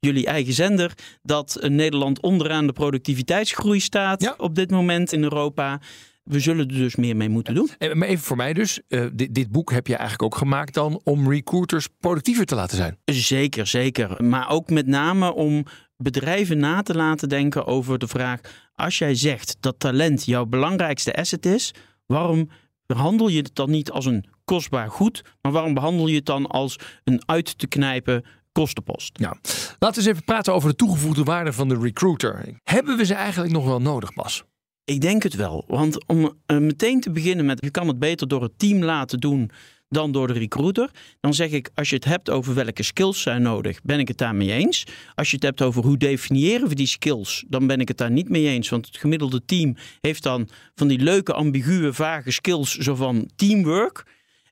[0.00, 4.34] jullie eigen zender dat eh, Nederland onderaan de productiviteitsgroei staat Ja.
[4.38, 5.80] op dit moment in Europa.
[6.22, 7.70] We zullen er dus meer mee moeten doen.
[7.78, 10.74] En, maar even voor mij dus, eh, dit, dit boek heb je eigenlijk ook gemaakt
[10.74, 12.98] dan om recruiters productiever te laten zijn.
[13.04, 14.24] Zeker, zeker.
[14.24, 15.64] Maar ook met name om
[15.96, 18.40] bedrijven na te laten denken over de vraag:
[18.74, 21.74] als jij zegt dat talent jouw belangrijkste asset is,
[22.06, 22.48] waarom
[22.86, 26.46] behandel je het dan niet als een kostbaar goed, maar waarom behandel je het dan
[26.46, 29.18] als een uit te knijpen kostenpost?
[29.18, 29.36] Ja.
[29.78, 32.60] Laten we eens even praten over de toegevoegde waarde van de recruiter.
[32.64, 34.44] Hebben we ze eigenlijk nog wel nodig, Bas?
[34.84, 35.64] Ik denk het wel.
[35.66, 39.18] Want om eh, meteen te beginnen met je kan het beter door het team laten
[39.18, 39.50] doen
[39.88, 40.90] dan door de recruiter.
[41.20, 44.18] Dan zeg ik, als je het hebt over welke skills zijn nodig, ben ik het
[44.18, 44.86] daarmee eens.
[45.14, 48.10] Als je het hebt over hoe definiëren we die skills, dan ben ik het daar
[48.10, 48.68] niet mee eens.
[48.68, 54.06] Want het gemiddelde team heeft dan van die leuke, ambiguë, vage skills, zo van teamwork.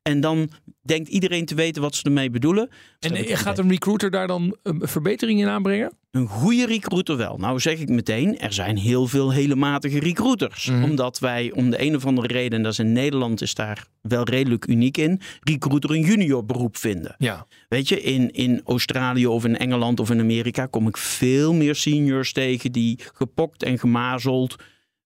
[0.07, 0.51] En dan
[0.83, 2.69] denkt iedereen te weten wat ze ermee bedoelen.
[3.01, 5.93] En eh, gaat een recruiter daar dan een verbetering in aanbrengen?
[6.11, 7.37] Een goede recruiter wel.
[7.37, 10.67] Nou zeg ik meteen, er zijn heel veel hele matige recruiters.
[10.67, 10.83] Mhm.
[10.83, 13.87] Omdat wij om de een of andere reden, en dat is in Nederland is daar
[14.01, 17.15] wel redelijk uniek in, recruiter een junior beroep vinden.
[17.19, 17.47] Ja.
[17.69, 21.75] Weet je, in, in Australië of in Engeland of in Amerika kom ik veel meer
[21.75, 24.57] seniors tegen die gepokt en gemazeld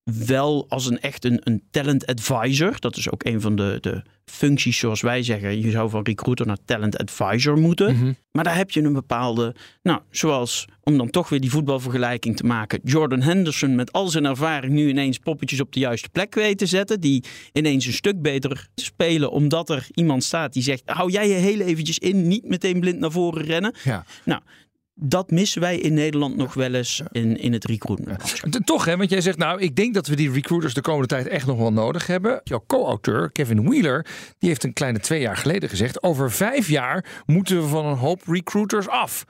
[0.05, 2.81] wel als een echt een, een talent advisor.
[2.81, 5.61] Dat is ook een van de, de functies zoals wij zeggen.
[5.61, 7.95] Je zou van recruiter naar talent advisor moeten.
[7.97, 8.13] Mhm.
[8.33, 12.47] Maar daar heb je een bepaalde, nou, zoals om dan toch weer die voetbalvergelijking te
[12.47, 12.81] maken.
[12.85, 16.67] Jordan Henderson met al zijn ervaring nu ineens poppetjes op de juiste plek weet te
[16.67, 17.01] zetten.
[17.01, 21.35] Die ineens een stuk beter spelen omdat er iemand staat die zegt, hou jij je
[21.35, 23.75] heel eventjes in, niet meteen blind naar voren rennen.
[23.85, 24.05] Ja.
[24.25, 24.41] Nou,
[25.03, 28.41] dat missen wij in Nederland nog wel eens in, in het recruitment.
[28.65, 28.97] Toch, hè?
[28.97, 31.59] Want jij zegt, nou, ik denk dat we die recruiters de komende tijd echt nog
[31.59, 32.41] wel nodig hebben.
[32.45, 34.07] Jouw co-auteur, Kevin Wheeler,
[34.39, 37.97] die heeft een kleine twee jaar geleden gezegd: over vijf jaar moeten we van een
[37.97, 39.25] hoop recruiters af.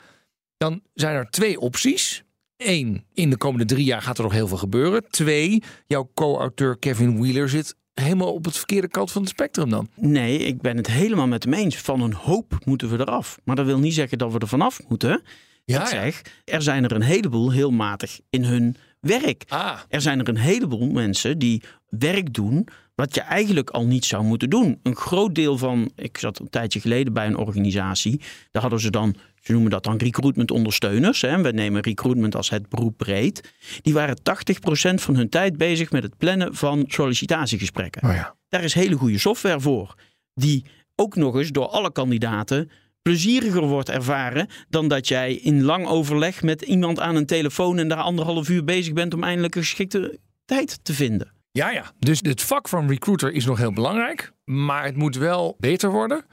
[0.57, 2.25] Dan zijn er twee opties.
[2.57, 5.05] Eén, in de komende drie jaar gaat er nog heel veel gebeuren.
[5.11, 9.89] Twee, jouw co-auteur Kevin Wheeler zit helemaal op het verkeerde kant van het spectrum dan.
[9.97, 11.77] Nee, ik ben het helemaal met hem eens.
[11.77, 13.39] Van een hoop moeten we eraf.
[13.45, 15.23] Maar dat wil niet zeggen dat we er vanaf moeten.
[15.71, 19.45] Ja, ik zeg, er zijn er een heleboel heel matig in hun werk.
[19.49, 24.05] Ah, Er zijn er een heleboel mensen die werk doen wat je eigenlijk al niet
[24.05, 24.79] zou moeten doen.
[24.83, 28.91] Een groot deel van, ik zat een tijdje geleden bij een organisatie, daar hadden ze
[28.91, 31.21] dan, ze noemen dat dan recruitment ondersteuners.
[31.21, 31.43] Hè.
[31.43, 33.53] We nemen recruitment als het beroep breed.
[33.83, 38.09] Die waren 80% van hun tijd bezig met het plannen van sollicitatiegesprekken.
[38.09, 38.35] oh ja.
[38.49, 39.95] Daar is hele goede software voor.
[40.35, 40.65] Die
[40.97, 42.71] ook nog eens door alle kandidaten
[43.03, 47.89] plezieriger wordt ervaren dan dat jij in lang overleg met iemand aan een telefoon en
[47.89, 51.33] daar anderhalf uur bezig bent om eindelijk een geschikte tijd te vinden.
[51.53, 51.93] Ja, ja.
[51.99, 54.33] Dus het vak van recruiter is nog heel belangrijk.
[54.45, 56.25] Maar het moet wel beter worden.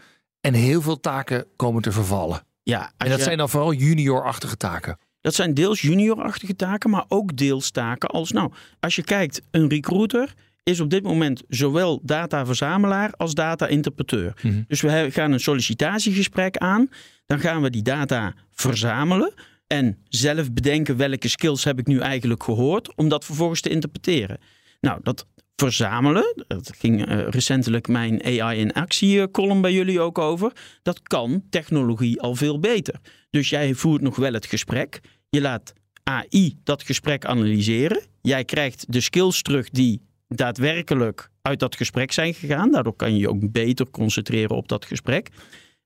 [0.42, 2.42] En heel veel taken komen te vervallen.
[2.64, 4.98] Ja, En dat je- zijn dan vooral juniorachtige taken.
[5.22, 9.70] Dat zijn deels juniorachtige taken, maar ook deels taken als, nou, als je kijkt, een
[9.70, 10.34] recruiter
[10.68, 14.34] is op dit moment zowel dataverzamelaar als data-interpreteur.
[14.42, 14.62] Mhm.
[14.68, 16.90] Dus we gaan een sollicitatiegesprek aan.
[17.26, 19.34] Dan gaan we die data verzamelen.
[19.68, 22.96] En zelf bedenken welke skills heb ik nu eigenlijk gehoord.
[22.96, 24.38] Om dat vervolgens te interpreteren.
[24.80, 25.26] Nou, dat
[25.56, 26.44] verzamelen.
[26.48, 30.52] Dat ging eh, recentelijk mijn AI in actie eh, column bij jullie ook over.
[30.84, 32.96] Dat kan technologie al veel beter.
[33.30, 35.00] Dus jij voert nog wel het gesprek.
[35.30, 38.02] Je laat AI dat gesprek analyseren.
[38.22, 42.72] Jij krijgt de skills terug die daadwerkelijk uit dat gesprek zijn gegaan.
[42.72, 45.30] Daardoor kan je je ook beter concentreren op dat gesprek.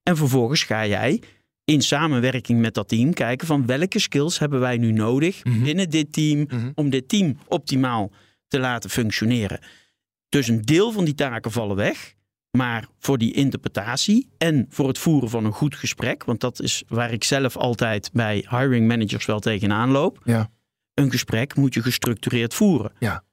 [0.04, 1.22] En vervolgens ga jij
[1.64, 5.64] in samenwerking met dat team kijken van welke skills hebben wij nu nodig Mhm.
[5.64, 6.72] binnen dit team Mhm.
[6.76, 8.12] om dit team optimaal
[8.48, 9.60] te laten functioneren.
[10.30, 12.14] Dus een deel van die taken vallen weg.
[12.58, 16.84] Maar voor die interpretatie en voor het voeren van een goed gesprek, want dat is
[16.88, 20.22] waar ik zelf altijd bij hiring managers wel tegenaan loop.
[20.24, 20.50] Ja.
[20.94, 22.92] Een gesprek moet je gestructureerd voeren.
[23.00, 23.24] Ja.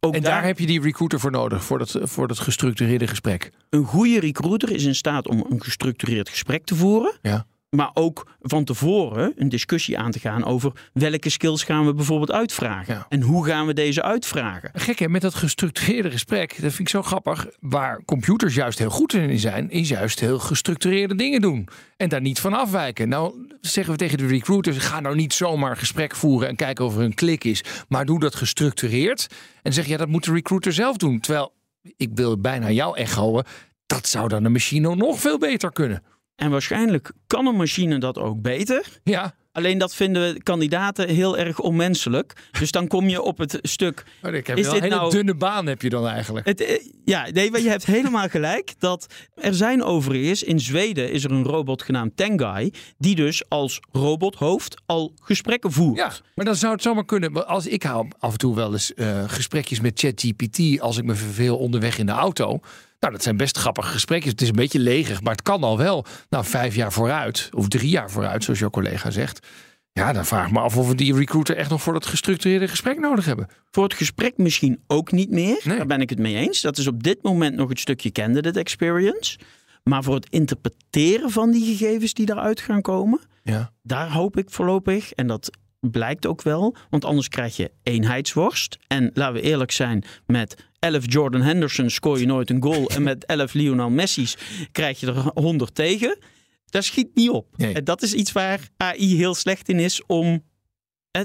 [0.00, 3.50] Ook En daar heb je die recruiter voor nodig, voor dat, voor dat gestructureerde gesprek.
[3.70, 7.18] een goede recruiter is in staat om een gestructureerd gesprek te voeren.
[7.22, 7.46] Ja.
[7.76, 12.32] Maar ook van tevoren een discussie aan te gaan over welke skills gaan we bijvoorbeeld
[12.32, 12.94] uitvragen.
[12.94, 13.06] Ja.
[13.08, 14.70] En hoe gaan we deze uitvragen.
[14.72, 17.46] Gek hè, met dat gestructureerde gesprek, dat vind ik zo grappig.
[17.60, 21.68] Waar computers juist heel goed in zijn, is juist heel gestructureerde dingen doen.
[21.96, 23.08] En daar niet van afwijken.
[23.08, 26.96] Nou zeggen we tegen de recruiters, ga nou niet zomaar gesprek voeren en kijken of
[26.96, 27.64] er een klik is.
[27.88, 29.26] Maar doe dat gestructureerd.
[29.62, 31.20] En zeg, ja, dat moet de recruiter zelf doen.
[31.20, 31.52] Terwijl,
[31.96, 33.42] ik wil bijna jou echoen,
[33.86, 36.02] dat zou dan de machine nog veel beter kunnen.
[36.38, 38.84] En waarschijnlijk kan een machine dat ook beter.
[39.04, 42.32] Ja, Alleen dat vinden we kandidaten heel erg onmenselijk.
[42.58, 44.04] Dus dan kom je op het stuk.
[44.22, 46.46] maar ik heb Is wel dit een hele nou- dunne baan heb je dan eigenlijk.
[46.46, 48.74] Het, eh, ja, nee, maar je hebt helemaal gelijk.
[48.78, 52.72] Dat er zijn overigens in Zweden is er een robot genaamd Tengai.
[52.98, 55.96] Die dus als robothoofd al gesprekken voert.
[55.96, 57.46] Ja, maar dan zou het zomaar kunnen.
[57.46, 61.14] Als ik hou af en toe wel eens eh, gesprekjes met ChatGPT als ik me
[61.14, 62.60] verveel onderweg in de auto.
[63.00, 64.30] Nou, dat zijn best grappige gesprekjes.
[64.32, 66.04] Het is een beetje leger, maar het kan al wel.
[66.28, 69.46] Nou, vijf jaar vooruit, of drie jaar vooruit, zoals jouw collega zegt.
[69.92, 72.68] Ja, dan vraag ik me af of we die recruiter echt nog voor dat gestructureerde
[72.68, 73.46] gesprek nodig hebben.
[73.70, 75.60] Voor het gesprek misschien ook niet meer.
[75.64, 75.76] Nee.
[75.76, 76.60] Daar ben ik het mee eens.
[76.60, 79.38] Dat is op dit moment nog het stukje candidate experience.
[79.84, 83.72] Maar voor het interpreteren van die gegevens die daaruit gaan komen, Ja.
[83.82, 88.78] daar hoop ik voorlopig, en dat blijkt ook wel, want anders krijg je eenheidsworst.
[88.86, 92.90] En laten we eerlijk zijn, met 11 Jordan Henderson scoor je nooit een goal.
[92.90, 94.36] en met 11 Lionel Messi's
[94.72, 96.18] krijg je er 100 tegen.
[96.66, 97.46] Daar schiet niet op.
[97.56, 97.74] Nee.
[97.74, 100.44] En dat is iets waar AI heel slecht in is om.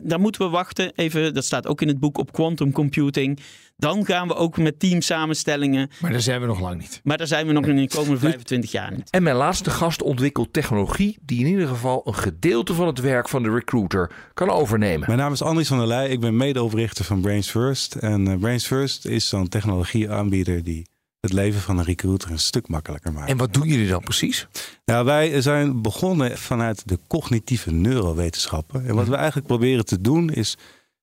[0.03, 0.91] Daar moeten we wachten.
[0.95, 3.39] Even, dat staat ook in het boek op quantum computing.
[3.77, 5.89] Dan gaan we ook met teamsamenstellingen.
[6.01, 7.01] Maar daar zijn we nog lang niet.
[7.03, 9.09] Maar daar zijn we nog in de komende 25 jaar niet.
[9.09, 13.29] En mijn laatste gast ontwikkelt technologie die in ieder geval een gedeelte van het werk
[13.29, 15.07] van de recruiter kan overnemen.
[15.07, 16.09] Mijn naam is Andries van der Leij.
[16.09, 17.95] Ik ben medeoprichter van Brains First.
[17.95, 20.91] En eh, Brains First is zo'n technologieaanbieder die
[21.23, 23.29] het leven van een recruiter een stuk makkelijker maakt.
[23.29, 24.47] En wat doen jullie dan precies?
[24.85, 28.85] Nou, wij zijn begonnen vanuit de cognitieve neurowetenschappen.
[28.85, 30.57] En wat we eigenlijk proberen te doen is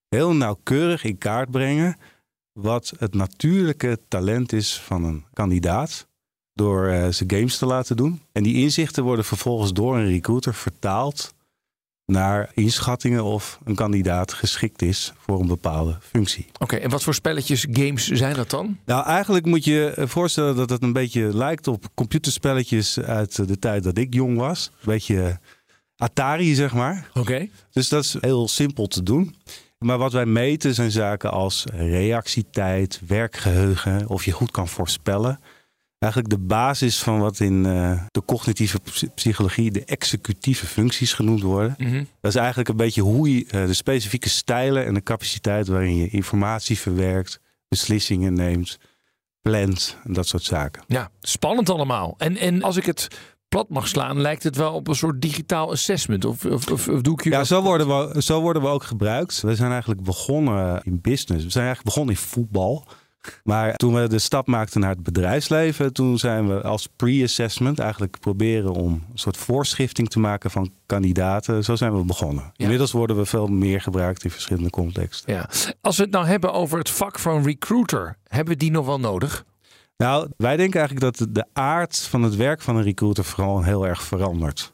[0.09, 1.97] heel nauwkeurig in kaart brengen
[2.51, 6.07] wat het natuurlijke talent is van een kandidaat.
[6.53, 8.21] Door eh, ze games te laten doen.
[8.31, 11.33] En die inzichten worden vervolgens door een recruiter vertaald
[12.11, 16.45] naar inschattingen of een kandidaat geschikt is voor een bepaalde functie.
[16.59, 18.77] Oké, en wat voor spelletjes, games zijn dat dan?
[18.85, 23.59] Nou, eigenlijk moet je eh, voorstellen dat het een beetje lijkt op computerspelletjes uit de
[23.59, 24.71] tijd dat ik jong was.
[24.73, 25.39] Een beetje
[25.95, 27.09] Atari, zeg maar.
[27.13, 27.47] Oké.
[27.71, 29.35] Dus dat is heel simpel te doen.
[29.77, 35.39] Maar wat wij meten zijn zaken als reactietijd, werkgeheugen, of je goed kan voorspellen.
[36.01, 41.41] Eigenlijk de basis van wat in eh, de cognitieve psy- psychologie de executieve functies genoemd
[41.41, 41.75] worden.
[41.77, 42.03] Mhm.
[42.21, 45.95] Dat is eigenlijk een beetje hoe je eh, de specifieke stijlen en de capaciteit waarin
[45.95, 48.77] je informatie verwerkt, beslissingen neemt,
[49.41, 50.83] plant en dat soort zaken.
[50.87, 52.15] Ja, spannend allemaal.
[52.17, 53.07] En, en als ik het
[53.47, 56.25] plat mag slaan, lijkt het wel op een soort digitaal assessment.
[56.25, 58.83] Of, of, of, of doe ik je Ja, zo worden, we, zo worden we ook
[58.83, 59.41] gebruikt.
[59.41, 61.43] We zijn eigenlijk begonnen in business.
[61.43, 62.87] We zijn eigenlijk begonnen in voetbal.
[63.43, 68.19] Maar toen we de stap maakten naar het bedrijfsleven, toen zijn we als pre-assessment eigenlijk
[68.19, 71.63] proberen om een soort voorschrifting te maken van kandidaten.
[71.63, 72.51] Zo zijn we begonnen.
[72.55, 75.33] Inmiddels worden we veel meer gebruikt in verschillende contexten.
[75.33, 75.49] Ja.
[75.81, 78.99] Als we het nou hebben over het vak van recruiter, hebben we die nog wel
[78.99, 79.45] nodig?
[79.97, 83.87] Nou, wij denken eigenlijk dat de aard van het werk van een recruiter vooral heel
[83.87, 84.73] erg verandert.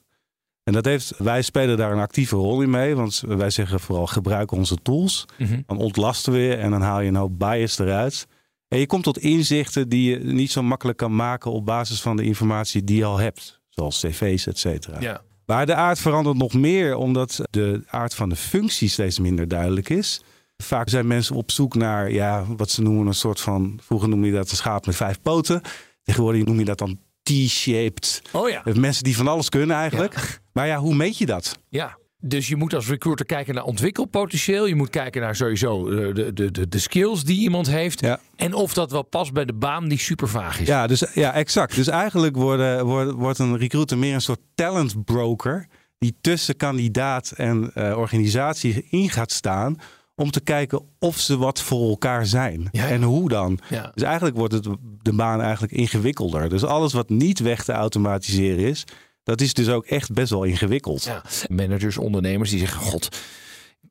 [0.63, 4.07] En dat heeft, wij spelen daar een actieve rol in mee, want wij zeggen vooral
[4.07, 5.25] gebruik onze tools.
[5.37, 5.61] Mhm.
[5.65, 8.27] Dan ontlasten we je en dan haal je een hoop bias eruit.
[8.67, 12.17] En je komt tot inzichten die je niet zo makkelijk kan maken op basis van
[12.17, 13.61] de informatie die je al hebt.
[13.69, 14.99] Zoals cv's, et cetera.
[14.99, 15.21] Ja.
[15.45, 19.89] Maar de aard verandert nog meer omdat de aard van de functie steeds minder duidelijk
[19.89, 20.21] is.
[20.57, 23.79] Vaak zijn mensen op zoek naar ja, wat ze noemen een soort van.
[23.83, 25.61] Vroeger noemde je dat een schaap met vijf poten.
[26.03, 28.21] Tegenwoordig noem je dat dan T-shaped.
[28.31, 28.61] Oh ja.
[28.73, 30.41] Mensen die van alles kunnen eigenlijk.
[30.53, 31.59] Maar ja, hoe meet je dat?
[31.69, 31.97] Ja.
[32.19, 34.65] Dus je moet als recruiter kijken naar ontwikkelpotentieel.
[34.65, 37.99] Je moet kijken naar sowieso eh, de, de, de, de skills die iemand heeft.
[37.99, 38.19] Ja.
[38.35, 40.67] En of dat wel past bij de baan die super vaag is.
[40.67, 41.75] Ja, dus, ja exact.
[41.75, 45.67] Dus eigenlijk worden, wordt, wordt een recruiter meer een soort talent broker.
[45.97, 49.77] Die tussen kandidaat en eh, organisatie in gaat staan.
[50.15, 52.67] Om te kijken of ze wat voor elkaar zijn.
[52.71, 52.87] Ja.
[52.87, 53.59] En hoe dan.
[53.69, 53.91] Ja.
[53.93, 54.67] Dus eigenlijk wordt het,
[55.01, 56.49] de baan eigenlijk ingewikkelder.
[56.49, 58.85] Dus alles wat niet weg te automatiseren is.
[59.27, 61.03] Dat is dus ook echt best wel ingewikkeld.
[61.03, 61.23] Ja.
[61.49, 63.17] Managers, ondernemers die zeggen: God,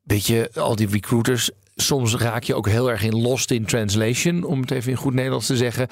[0.03, 1.49] weet je, al die recruiters.
[1.75, 5.13] Soms raak je ook heel erg in lost in translation, om het even in goed
[5.13, 5.87] Nederlands te zeggen.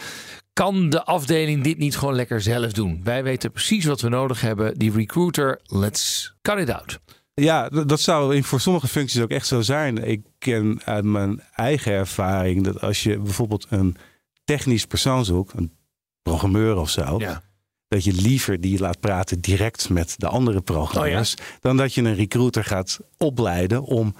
[0.53, 3.01] Kan de afdeling dit niet gewoon lekker zelf doen?
[3.03, 4.77] Wij weten precies wat we nodig hebben.
[4.77, 6.99] Die recruiter, let's cut it out.
[7.34, 9.97] Ja, dat zou in- voor sommige functies ook echt zo zijn.
[10.08, 13.95] Ik ken uit mijn eigen ervaring dat als je bijvoorbeeld een
[14.43, 15.71] technisch persoon zoekt, een
[16.21, 17.41] programmeur of zo, Ja.
[17.95, 22.15] Dat je liever die laat praten direct met de andere programmeurs, dan dat je een
[22.15, 24.15] recruiter gaat opleiden om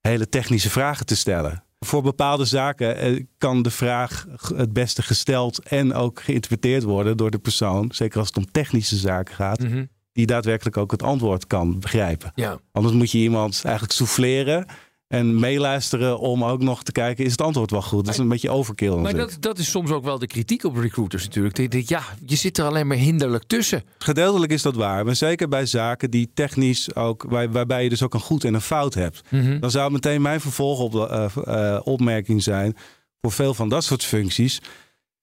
[0.00, 1.64] hele technische vragen te stellen.
[1.78, 7.30] Voor bepaalde zaken eh, kan de vraag het beste gesteld en ook geïnterpreteerd worden door
[7.30, 9.84] de persoon, zeker als het om technische zaken gaat, Mhm.
[10.12, 12.32] die daadwerkelijk ook het antwoord kan begrijpen.
[12.34, 12.58] Ja.
[12.72, 14.66] Anders moet je iemand eigenlijk souffleren
[15.10, 18.04] en meeluisteren om ook nog te kijken, is het antwoord wel goed?
[18.04, 19.30] Dat is een beetje overkill Maar natuurlijk.
[19.30, 21.70] dat, dat is soms ook wel de kritiek op recruiters natuurlijk.
[21.70, 23.82] Die Ja, je zit er alleen maar hinderlijk tussen.
[23.98, 28.02] Gedeeltelijk is dat waar, maar zeker bij zaken die technisch ook, waar, waarbij je dus
[28.02, 29.20] ook een goed en een fout hebt.
[29.28, 29.60] Mhm.
[29.60, 32.76] Dan zou meteen mijn vervolgopmerking zijn,
[33.20, 34.60] voor veel van dat soort functies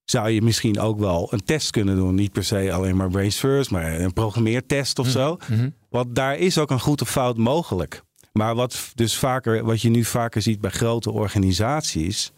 [0.04, 2.16] zou je misschien ook wel een test kunnen doen.
[2.16, 5.38] Niet per se alleen maar brains first, maar een programmeertest of zo.
[5.48, 5.70] Mhm.
[5.90, 8.06] Want daar is ook een goed of fout mogelijk.
[8.38, 12.32] Maar wat, dus vaker, wat je nu vaker ziet bij grote organisaties,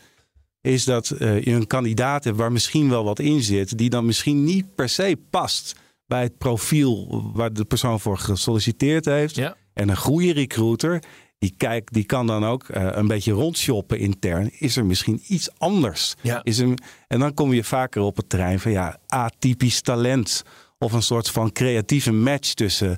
[0.62, 4.06] is dat eh, je een kandidaat hebt waar misschien wel wat in zit, die dan
[4.06, 9.36] misschien niet per se past bij het profiel waar de persoon voor gesolliciteerd heeft.
[9.36, 9.56] Ja.
[9.74, 11.04] En een goede recruiter,
[11.38, 14.52] die, kijkt, die kan dan ook eh, een beetje rondshoppen intern.
[14.60, 16.16] Is er misschien iets anders?
[16.22, 16.44] Ja.
[16.44, 16.74] Is er,
[17.08, 20.44] en dan kom je vaker op het terrein van ja, atypisch talent.
[20.78, 22.98] Of een soort van creatieve match tussen,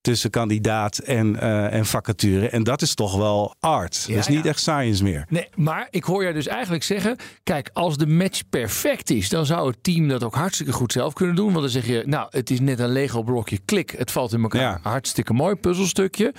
[0.00, 2.48] tussen kandidaat en, eh, en vacature.
[2.48, 4.04] En dat is toch wel art.
[4.06, 4.50] Ja, dat is niet ja.
[4.50, 5.26] echt science meer.
[5.28, 9.46] Nee, maar ik hoor je dus eigenlijk zeggen: kijk, als de match perfect is, dan
[9.46, 11.46] zou het team dat ook hartstikke goed zelf kunnen doen.
[11.46, 14.60] Want dan zeg je, nou, het is net een Lego-blokje, klik, het valt in elkaar.
[14.60, 14.80] Ja.
[14.82, 16.34] Hartstikke mooi puzzelstukje.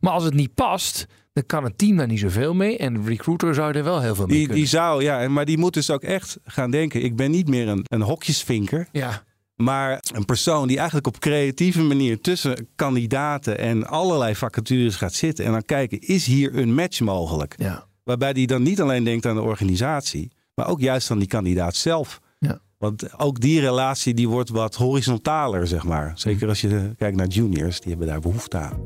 [0.00, 2.78] Maar als het niet past, dan kan het team daar niet zoveel mee.
[2.78, 4.62] En de recruiter zou er wel heel veel mee Die, kunnen.
[4.62, 7.04] die zou, ja, maar die moet dus ook echt gaan denken.
[7.04, 8.88] Ik ben niet meer een, een hokjesvinker.
[8.92, 9.22] Ja,
[9.56, 15.44] Maar een persoon die eigenlijk op creatieve manier tussen kandidaten en allerlei vacatures gaat zitten.
[15.44, 17.54] En dan kijken, is hier een match mogelijk?
[17.58, 17.86] ja.
[18.04, 21.74] Waarbij die dan niet alleen denkt aan de organisatie, maar ook juist aan die kandidaat
[21.74, 22.20] zelf.
[22.38, 22.60] Ja.
[22.78, 26.12] Want ook die relatie die wordt wat horizontaler, zeg maar.
[26.14, 28.80] Zeker als je kijkt naar juniors, die hebben daar behoefte aan.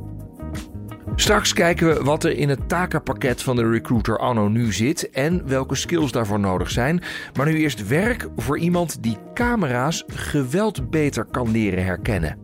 [1.18, 5.46] Straks kijken we wat er in het takenpakket van de recruiter anno nu zit en
[5.46, 7.02] welke skills daarvoor nodig zijn.
[7.34, 12.38] Maar nu eerst werk voor iemand die camera's geweld beter kan leren herkennen.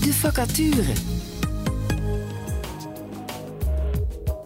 [0.00, 0.92] De vacature.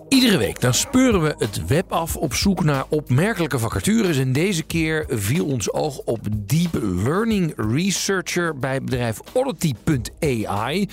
[0.08, 4.18] Iedere week dan speuren we het web af op zoek naar opmerkelijke vacatures.
[4.18, 10.88] En deze keer viel ons oog op Deep Learning Researcher bij het bedrijf Oddity.ai.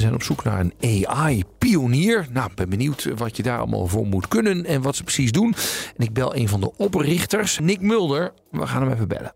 [0.00, 2.26] Ze zijn op zoek naar een AI-pionier.
[2.32, 5.54] Nou, ben benieuwd wat je daar allemaal voor moet kunnen en wat ze precies doen.
[5.96, 8.32] En ik bel een van de oprichters, Nick Mulder.
[8.50, 9.34] We gaan hem even bellen.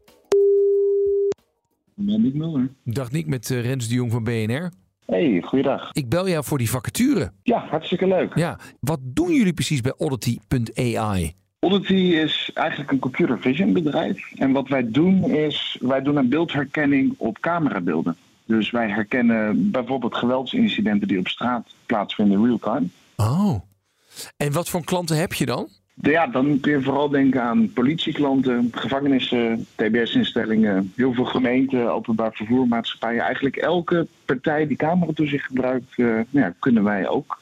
[1.94, 2.70] Ben Nick Mulder.
[2.84, 4.72] Dag Nick met eh, Rens de Jong van BNR.
[5.06, 5.90] Hey, goeiedag.
[5.92, 7.32] Ik bel jou voor die vacature.
[7.42, 8.34] Ja, hartstikke leuk.
[8.34, 11.32] Ja, wat doen jullie precies bij Oddity.ai?
[11.60, 14.32] Oddity is eigenlijk een computer vision bedrijf.
[14.36, 18.16] En wat wij doen is, wij doen een beeldherkenning op camerabeelden.
[18.46, 22.86] Dus wij herkennen bijvoorbeeld geweldsincidenten die op straat plaatsvinden in real time.
[23.16, 23.60] Oh.
[24.36, 25.68] En wat voor klanten heb je dan?
[25.94, 33.22] Ja, dan kun je vooral denken aan politieklanten, gevangenissen, TBS-instellingen, heel veel gemeenten, openbaar vervoermaatschappijen.
[33.22, 37.38] Eigenlijk elke partij die cameratoezicht gebruikt, eh, nou ja, kunnen wij ook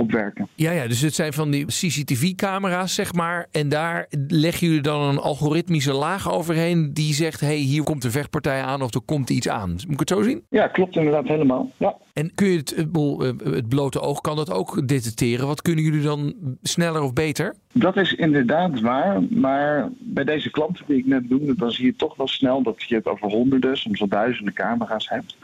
[0.00, 0.48] eh, opwerken.
[0.54, 3.46] Ja, ja, dus het zijn van die CCTV-camera's, zeg maar.
[3.50, 8.10] En daar leggen jullie dan een algoritmische laag overheen die zegt: hey, hier komt een
[8.10, 9.70] vechtpartij aan of er komt iets aan.
[9.70, 10.42] Moet ik het zo zien?
[10.48, 11.70] Ja, klopt inderdaad helemaal.
[11.76, 11.96] Ja.
[12.12, 15.46] En kun je het, boel, eh, het blote oog kan dat ook detecteren?
[15.46, 17.54] Wat kunnen jullie dan sneller of beter?
[17.72, 21.96] Dat is inderdaad waar, maar bij deze klanten die ik net noemde, dan zie je
[21.96, 25.36] toch wel snel dat je het over honderden, soms wel duizenden camera's hebt.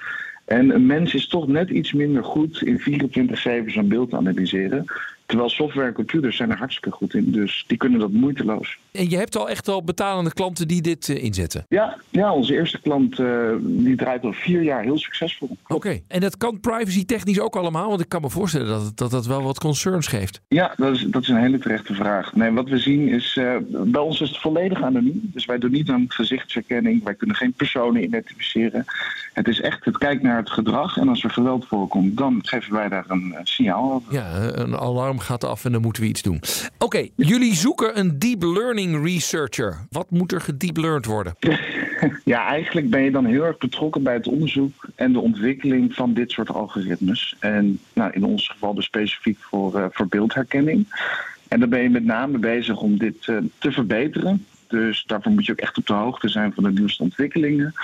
[0.47, 4.85] En een mens is toch net iets minder goed in 24-7 zo'n beeld te analyseren.
[5.27, 7.33] Terwijl software en computers zijn er hartstikke goed in.
[7.33, 8.79] Dus die kunnen dat moeiteloos.
[8.93, 11.65] En je hebt al echt al betalende klanten die dit eh, inzetten?
[11.69, 15.57] Ja, ja, onze eerste klant uh, die draait al vier jaar heel succesvol.
[15.67, 17.89] Oké, en dat kan privacy technisch ook allemaal?
[17.89, 20.41] Want ik kan me voorstellen dat dat, dat wel wat concerns geeft.
[20.49, 22.35] Ja, dat is, dat is een hele terechte vraag.
[22.35, 25.21] Nee, wat we zien is, uh, bij ons is het volledig anoniem.
[25.23, 27.05] Dus wij doen niet aan gezichtsherkenning.
[27.05, 28.85] Wij kunnen geen personen identificeren.
[29.33, 30.97] Het is echt, het kijkt naar het gedrag.
[30.97, 34.13] En als er geweld voorkomt, dan geven wij daar een signaal over.
[34.13, 36.41] Ja, een alarm gaat af en dan moeten we iets doen.
[36.79, 39.87] Oké, jullie zoeken een deep learning researcher.
[39.91, 41.35] Wat moet er gedeep learned worden?
[42.25, 46.15] Ja, eigenlijk ben je dan heel erg betrokken bij het onderzoek en de ontwikkeling van
[46.15, 47.37] dit soort algoritmes.
[47.39, 50.87] En nou, in ons geval dus specifiek voor, uh, voor beeldherkenning.
[51.49, 54.47] En dan ben je met name bezig om dit uh, te verbeteren.
[54.69, 57.75] Dus daarvoor moet je ook echt op de hoogte zijn van de nieuwste ontwikkelingen.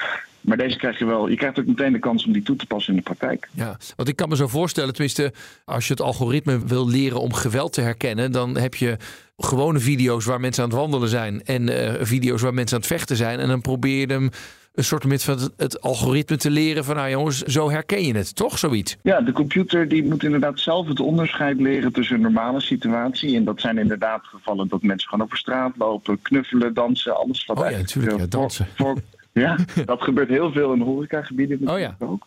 [0.42, 1.28] Maar deze krijg je wel.
[1.28, 3.48] Je krijgt ook meteen de kans om die toe te passen in de praktijk.
[3.52, 5.32] Ja, want ik kan me zo voorstellen, tenminste,
[5.64, 8.96] als je het algoritme wil leren om geweld te herkennen, dan heb je
[9.36, 12.92] gewone video's waar mensen aan het wandelen zijn en uh, video's waar mensen aan het
[12.92, 13.38] vechten zijn.
[13.38, 14.30] En dan probeer je hem
[14.74, 18.36] een soort van het, het, algoritme te leren van nou jongens, zo herken je het,
[18.36, 18.96] toch zoiets?
[19.02, 23.36] Ja, de computer die moet inderdaad zelf het onderscheid leren tussen een normale situatie.
[23.36, 27.58] En dat zijn inderdaad gevallen dat mensen gewoon over straat lopen, knuffelen, dansen, alles wat
[27.58, 28.66] oh, ja, natuurlijk, ja, dansen.
[28.74, 28.96] Voor,
[29.32, 32.06] ja, dat gebeurt heel veel in horecagebieden natuurlijk oh, ja.
[32.06, 32.26] ook.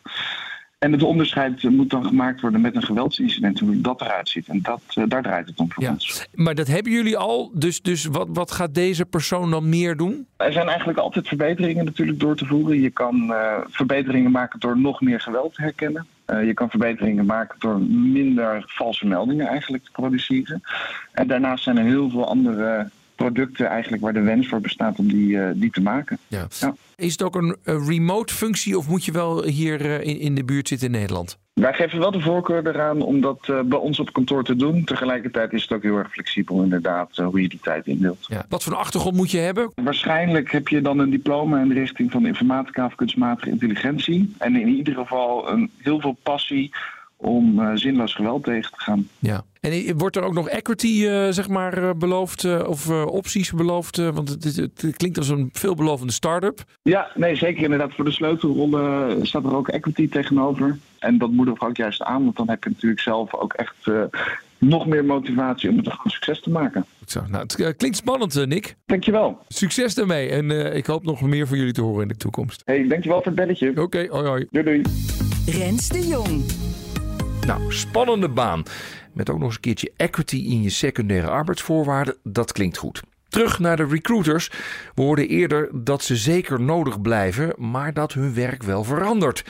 [0.86, 4.48] En het onderscheid moet dan gemaakt worden met een geweldsincident, hoe dat eruit ziet.
[4.48, 5.92] En dat, uh, daar draait het om voor ja.
[5.92, 6.28] ons.
[6.34, 10.28] Maar dat hebben jullie al, dus, dus wat, wat gaat deze persoon dan meer doen?
[10.38, 12.82] Er zijn eigenlijk altijd verbeteringen natuurlijk door te voeren.
[12.82, 16.08] Je kan uh, verbeteringen maken door nog meer geweld te herkennen.
[16.28, 20.62] Uh, je kan verbeteringen maken door minder valse meldingen eigenlijk te produceren.
[21.12, 25.08] En daarnaast zijn er heel veel andere producten eigenlijk waar de wens voor bestaat om
[25.08, 26.18] die, uh, die te maken.
[26.28, 26.48] Ja.
[26.60, 26.76] ja.
[26.96, 30.36] Is het ook een, een, remote functie of moet je wel hier uh, in, in
[30.36, 31.38] de buurt zitten in Nederland?
[31.54, 34.84] Wij geven wel de voorkeur eraan om dat uh, bij ons op kantoor te doen.
[34.84, 38.26] Tegelijkertijd is het ook heel erg flexibel inderdaad hoe je die tijd indeelt.
[38.28, 38.46] Ja.
[38.50, 39.72] Wat voor een achtergrond moet je hebben?
[39.76, 44.36] Waarschijnlijk heb je dan een diploma in de richting van informatica of kunstmatige intelligentie.
[44.38, 46.72] En in ieder geval een, heel veel passie
[47.18, 49.08] om uh, zinloos geweld tegen te gaan.
[49.20, 49.44] Ja.
[49.60, 53.98] En wordt er ook nog equity uh, zeg maar, uh, beloofd uh, of opties beloofd?
[53.98, 56.64] want het, het, het, klinkt als een veelbelovende start-up.
[56.82, 57.94] Ja, nee, zeker inderdaad.
[57.94, 60.78] Voor de sleutelrollen staat er ook equity tegenover.
[61.00, 63.90] En dat moedigen we ook juist aan, want dan heb je natuurlijk zelf ook echt
[64.58, 66.86] nog meer motivatie om het een succes te maken.
[67.06, 68.76] Zo, nou, het klinkt spannend, Nick.
[68.86, 69.40] Dankjewel.
[69.48, 72.62] Succes daarmee en ik hoop nog meer van jullie te horen in de toekomst.
[72.66, 73.70] Hey, dankjewel voor het belletje.
[73.70, 74.48] Oké, okay, hoi hoi.
[74.52, 74.82] Doei doei.
[75.46, 76.65] Rens de Jong.
[77.46, 78.64] Nou, spannende baan.
[79.14, 82.16] Met ook nog eens een keertje equity in je secundaire arbeidsvoorwaarden.
[82.24, 83.02] Dat klinkt goed.
[83.28, 84.52] Terug naar de recruiters.
[84.96, 89.46] We hoorden eerder dat ze zeker nodig blijven, maar dat hun werk wel verandert.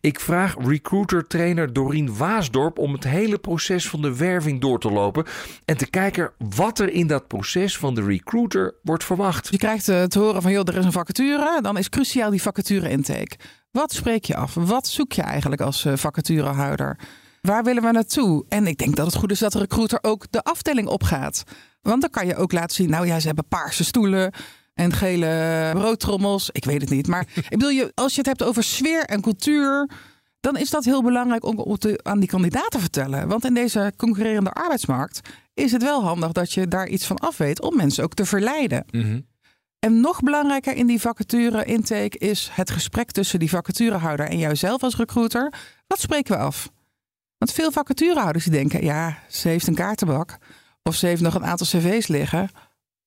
[0.00, 5.24] Ik vraag recruiter-trainer Dorien Waasdorp om het hele proces van de werving door te lopen
[5.64, 9.48] en te kijken wat er in dat proces van de recruiter wordt verwacht.
[9.50, 12.90] Je krijgt te horen van joh, er is een vacature, dan is cruciaal die vacature
[12.90, 13.36] intake.
[13.70, 14.54] Wat spreek je af?
[14.54, 16.98] Wat zoek je eigenlijk als vacaturehouder?
[17.46, 18.44] Waar willen we naartoe?
[18.48, 21.42] En ik denk dat het goed is dat de recruiter ook de afdeling opgaat.
[21.82, 24.32] Want dan kan je ook laten zien, nou ja, ze hebben paarse stoelen
[24.74, 26.50] en gele broodtrommels.
[26.50, 27.06] Ik weet het niet.
[27.06, 29.90] Maar ik bedoel, je, als je het hebt over sfeer en cultuur,
[30.40, 33.28] dan is dat heel belangrijk om te, aan die kandidaat te vertellen.
[33.28, 35.20] Want in deze concurrerende arbeidsmarkt
[35.54, 38.24] is het wel handig dat je daar iets van af weet om mensen ook te
[38.24, 38.84] verleiden.
[38.90, 39.26] Mm -hmm.
[39.78, 44.82] En nog belangrijker in die vacature intake is het gesprek tussen die vacaturehouder en jouzelf
[44.82, 45.52] als recruiter.
[45.86, 46.72] Wat spreken we af?
[47.38, 50.38] Want veel vacaturehouders die denken, ja, ze heeft een kaartenbak.
[50.82, 52.50] Of ze heeft nog een aantal cv's liggen.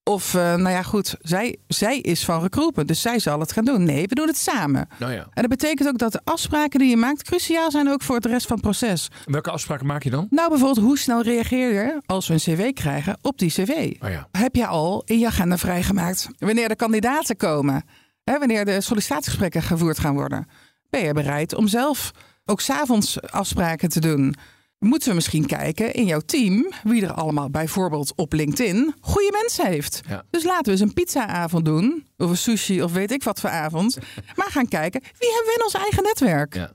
[0.03, 3.65] Of, uh, nou ja, goed, zij, zij is van recruitment, dus zij zal het gaan
[3.65, 3.83] doen.
[3.83, 4.87] Nee, we doen het samen.
[4.99, 5.19] Nou ja.
[5.33, 8.25] En dat betekent ook dat de afspraken die je maakt cruciaal zijn ook voor het
[8.25, 9.07] rest van het proces.
[9.25, 10.27] Welke afspraken maak je dan?
[10.29, 13.95] Nou, bijvoorbeeld, hoe snel reageer je als we een cv krijgen op die cv?
[13.99, 14.27] Oh ja.
[14.31, 17.83] Heb je al in je agenda vrijgemaakt wanneer de kandidaten komen?
[18.23, 20.47] Hè, wanneer de sollicitatiegesprekken gevoerd gaan worden?
[20.89, 22.11] Ben je bereid om zelf
[22.49, 24.35] ook s'avonds afspraken te doen.
[24.79, 29.67] Moeten we misschien kijken in jouw team wie er allemaal bijvoorbeeld op LinkedIn goede mensen
[29.67, 30.01] heeft.
[30.07, 30.23] Ja.
[30.29, 33.49] Dus laten we eens een pizzaavond doen, of een sushi of weet ik wat voor
[33.49, 33.97] avond.
[34.35, 36.55] maar gaan kijken wie hebben we in ons eigen netwerk.
[36.55, 36.71] Ja.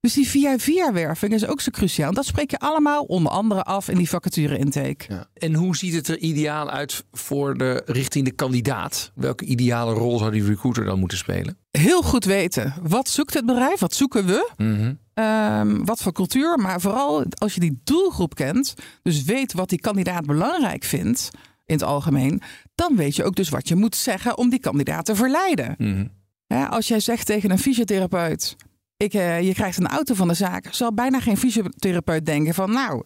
[0.00, 2.12] Dus die via-via werving is ook zo cruciaal.
[2.12, 5.04] Dat spreek je allemaal onder andere af in die vacature intake.
[5.08, 5.26] Ja.
[5.34, 9.12] En hoe ziet het er ideaal uit voor de richting de kandidaat?
[9.14, 11.58] Welke ideale rol zou die recruiter dan moeten spelen?
[11.70, 12.74] Heel goed weten.
[12.82, 13.80] Wat zoekt het bedrijf?
[13.80, 14.50] Wat zoeken we?
[14.56, 14.98] Mm -hmm.
[15.18, 16.58] Um, wat voor cultuur?
[16.58, 21.30] Maar vooral als je die doelgroep kent, dus weet wat die kandidaat belangrijk vindt
[21.66, 22.42] in het algemeen,
[22.74, 25.74] dan weet je ook dus wat je moet zeggen om die kandidaat te verleiden.
[25.78, 26.10] Mm -hmm.
[26.46, 28.56] ja, als jij zegt tegen een fysiotherapeut:
[28.96, 32.72] ik, eh, je krijgt een auto van de zaak, zal bijna geen fysiotherapeut denken van
[32.72, 33.02] nou.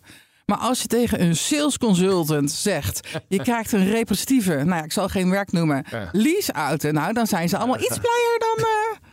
[0.47, 4.93] Maar als je tegen een sales consultant zegt, je krijgt een representatieve, nou ja, ik
[4.93, 8.67] zal geen werk noemen, lease-auto, nou dan zijn ze allemaal iets blijer dan.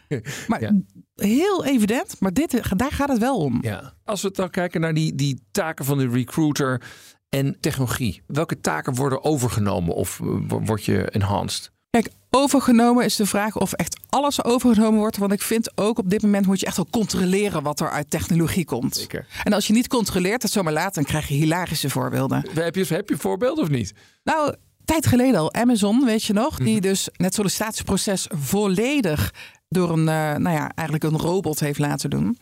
[0.07, 0.71] eh, maar Ja.
[1.19, 3.57] Heel evident, maar dit, daar gaat het wel om.
[3.61, 3.93] Ja.
[4.05, 6.81] Als we dan kijken naar die, die taken van de recruiter
[7.29, 8.21] en technologie.
[8.27, 11.71] Welke taken worden overgenomen of eh, wo- word je enhanced?
[11.89, 15.17] Kijk, overgenomen is de vraag of echt alles overgenomen wordt.
[15.17, 18.09] Want ik vind ook op dit moment moet je echt wel controleren wat er uit
[18.09, 18.95] technologie komt.
[18.95, 19.25] Zeker.
[19.43, 22.45] En als je niet controleert, het zomaar laat, dan krijg je hilarische voorbeelden.
[22.53, 23.93] Heb je, heb je een voorbeeld of niet?
[24.23, 24.55] Nou,
[24.85, 26.63] tijd geleden al, Amazon, weet je nog, Mhm.
[26.63, 29.33] die dus het sollicitatieproces volledig
[29.69, 32.37] door een, eh, nou ja, eigenlijk een robot heeft laten doen.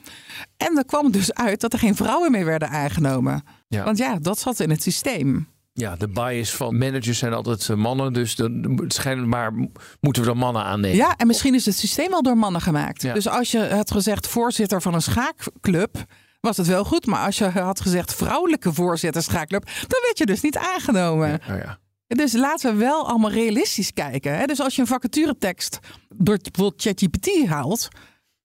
[0.57, 3.43] En er kwam dus uit dat er geen vrouwen meer werden aangenomen.
[3.67, 3.83] Ja.
[3.83, 5.47] Want ja, dat zat in het systeem.
[5.73, 8.13] Ja, de bias van managers zijn altijd eh, mannen.
[8.13, 9.67] Dus dan schijnbaar maar
[9.99, 10.97] moeten we dan mannen aannemen.
[10.97, 13.01] Ja, en misschien is het systeem wel door mannen gemaakt.
[13.01, 13.13] Ja.
[13.13, 16.05] Dus als je had gezegd voorzitter van een schaakclub,
[16.39, 17.05] was het wel goed.
[17.05, 21.39] Maar als je had gezegd vrouwelijke voorzitter schaakclub, dan werd je dus niet aangenomen.
[21.47, 21.79] Ja.
[22.07, 24.37] Dus laten we wel allemaal realistisch kijken.
[24.37, 24.45] Hè?
[24.45, 25.79] Dus als je een vacaturetekst
[26.15, 27.87] door bijvoorbeeld ChatGPT haalt,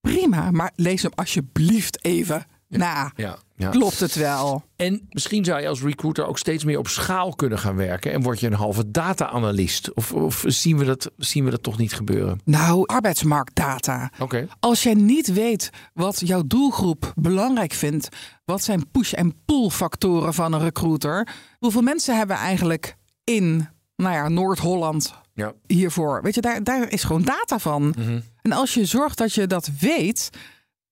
[0.01, 0.51] prima.
[0.51, 3.13] Maar lees hem alsjeblieft even na.
[3.17, 3.71] Ja, ja.
[3.71, 4.63] Klopt het wel?
[4.77, 8.13] En misschien zou je als recruiter ook steeds meer op schaal kunnen gaan werken.
[8.13, 9.95] En word je een halve data-analyst.
[9.95, 12.41] Of, of zien, we dat, zien we dat toch niet gebeuren?
[12.45, 14.11] Nou, arbeidsmarktdata.
[14.19, 14.49] Oké.
[14.61, 18.09] Als jij niet weet wat jouw doelgroep belangrijk vindt,
[18.45, 23.69] wat zijn push- en pull factoren van een recruiter, hoeveel mensen hebben we eigenlijk in
[23.97, 25.53] nou ja, Noord-Holland Ja.
[25.67, 26.23] hiervoor?
[26.23, 27.95] Weet je, daar, daar is gewoon data van.
[27.99, 28.21] Mhm.
[28.43, 30.31] En als je zorgt dat je dat weet,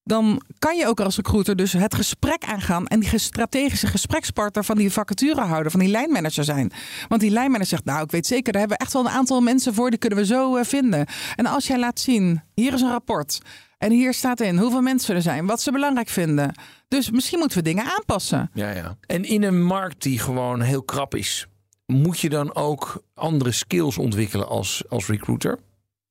[0.03, 4.77] dan kan je ook als recruiter dus het gesprek aangaan en die strategische gesprekspartner van
[4.77, 6.71] die vacaturehouder, van die lijnmanager zijn.
[7.07, 9.41] Want die lijnmanager zegt, nou ik weet zeker, daar hebben we echt wel een aantal
[9.41, 11.05] mensen voor, die kunnen we zo eh, vinden.
[11.35, 13.39] En als jij laat zien, hier is een rapport
[13.77, 16.53] en hier staat in hoeveel mensen er zijn, wat ze belangrijk vinden.
[16.87, 18.49] Dus misschien moeten we dingen aanpassen.
[18.53, 18.97] Ja, ja.
[19.05, 21.47] En in een markt die gewoon heel krap is,
[21.91, 25.59] moet je dan ook andere skills ontwikkelen als, als recruiter?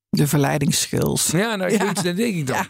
[0.09, 1.27] De verleidingsskills.
[1.31, 2.57] Ja, nou, zoiets, dat denk ik dan.
[2.57, 2.69] Ja,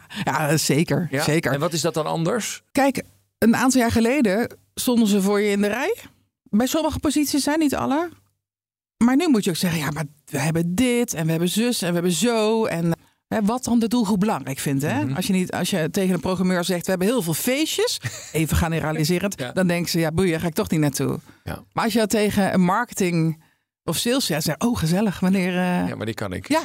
[0.49, 1.23] ja zeker, Ja?
[1.23, 1.53] zeker.
[1.53, 2.63] En wat is dat dan anders?
[2.73, 3.03] Kijk,
[3.39, 5.97] een aantal jaar geleden stonden ze voor je in de rij.
[6.43, 8.09] Bij sommige posities zijn niet alle.
[9.05, 11.83] Maar nu moet je ook zeggen, ja, maar we hebben dit en we hebben zus
[11.83, 12.65] en we hebben zo.
[12.65, 12.93] En
[13.35, 14.83] hè, wat dan de doelgroep belangrijk vindt.
[14.83, 15.05] Hè?
[15.05, 15.15] Mhm.
[15.17, 18.01] Als, je niet, als je tegen een programmeur zegt, we hebben heel veel feestjes.
[18.33, 19.35] Even generaliserend.
[19.41, 19.53] Ja.
[19.53, 21.19] Dan denken ze, ja, boeien, ga ik toch niet naartoe.
[21.45, 21.65] Ja.
[21.73, 23.43] Maar als je dat tegen een marketing
[23.85, 25.49] of sales zegt, zeg oh gezellig, wanneer...
[25.49, 26.49] eh, Ja, maar die kan ik.
[26.49, 26.61] ja,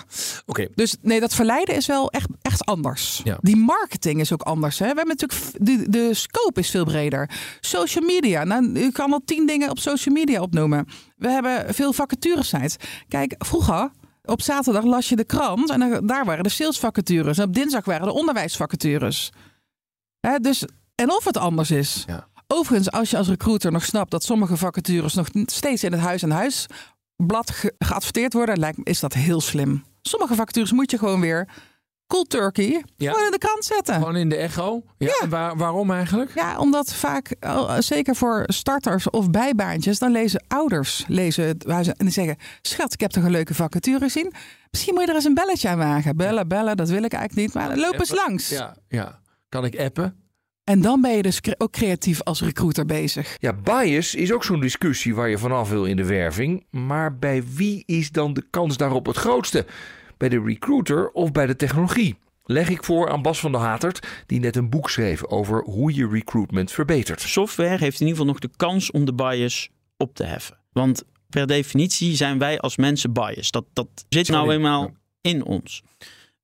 [0.45, 0.67] Oké.
[0.75, 3.21] dus nee, dat verleiden is wel echt, echt anders.
[3.23, 3.37] Ja.
[3.41, 4.79] Die marketing is ook anders.
[4.79, 4.89] Hè?
[4.89, 7.29] We hebben natuurlijk de, de scope is veel breder.
[7.59, 8.43] Social media.
[8.43, 10.87] Nou, u kan al tien dingen op social media opnoemen.
[11.15, 12.75] We hebben veel vacaturesites.
[13.07, 13.91] Kijk, vroeger
[14.25, 17.37] op zaterdag las je de krant en daar waren de salesvacatures.
[17.37, 19.31] En op dinsdag waren de onderwijsvacatures.
[20.19, 20.63] Hè, dus,
[20.95, 22.03] en of het anders is.
[22.07, 22.27] Ja.
[22.47, 26.21] Overigens, als je als recruiter nog snapt dat sommige vacatures nog steeds in het huis
[26.21, 26.65] en huis
[27.15, 29.83] blad ge- geadverteerd worden, lijkt is dat heel slim.
[30.01, 31.47] Sommige vacatures moet je gewoon weer
[32.07, 33.11] cold turkey Ja.
[33.11, 33.93] gewoon in de krant zetten.
[33.95, 34.83] Gewoon in de echo?
[34.97, 35.07] Ja.
[35.07, 35.13] Ja.
[35.21, 36.31] en Waar, waarom eigenlijk?
[36.35, 41.83] Ja, omdat vaak, oh, zeker voor starters of bijbaantjes, dan lezen ouders lezen het waar
[41.83, 44.33] ze- en die zeggen: Schat, ik heb toch een leuke vacature gezien.
[44.71, 46.15] Misschien moet je er eens een belletje aan wagen.
[46.17, 47.53] Bellen, bellen, dat wil ik eigenlijk niet.
[47.53, 48.49] Maar loop eens langs.
[48.49, 49.19] Ja, ja.
[49.49, 50.15] Kan ik appen?
[50.63, 53.35] En dan ben je dus ook creatief als recruiter bezig.
[53.39, 56.65] Ja, bias is ook zo'n discussie waar je vanaf wil in de werving.
[56.69, 59.65] Maar bij wie is dan de kans daarop het grootste?
[60.17, 62.15] Bij de recruiter of bij de technologie?
[62.43, 65.93] Leg ik voor aan Bas van der Hatert, die net een boek schreef over hoe
[65.93, 67.21] je recruitment verbetert.
[67.21, 70.57] Software heeft in ieder geval nog de kans om de bias op te heffen.
[70.71, 73.51] Want per definitie zijn wij als mensen biased.
[73.51, 74.91] Dat, dat zit nou eenmaal
[75.21, 75.83] in ons.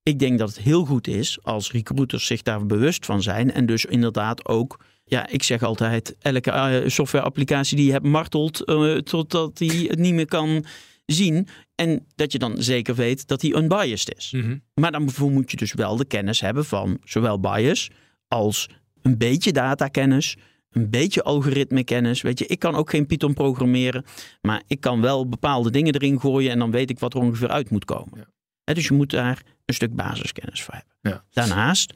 [0.04, 3.52] Ik denk dat het heel goed is als recruiters zich daar bewust van zijn.
[3.52, 8.64] En dus inderdaad ook, ja, ik zeg altijd, elke eh, softwareapplicatie die je hebt martelt
[8.66, 10.66] eh, totdat hij het niet meer kan
[11.06, 11.48] zien.
[11.76, 14.36] En dat je dan zeker weet dat hij unbiased is.
[14.74, 17.90] Maar dan moet je dus wel de kennis hebben van zowel bias
[18.28, 18.70] als
[19.02, 20.38] een beetje datakennis,
[20.72, 22.22] een beetje algoritmekennis.
[22.22, 24.06] Weet je, ik kan ook geen Python programmeren,
[24.42, 27.50] maar ik kan wel bepaalde dingen erin gooien en dan weet ik wat er ongeveer
[27.50, 28.28] uit moet komen.
[28.64, 30.96] Dus je moet daar een stuk basiskennis voor hebben.
[31.02, 31.24] Ja.
[31.30, 31.94] Daarnaast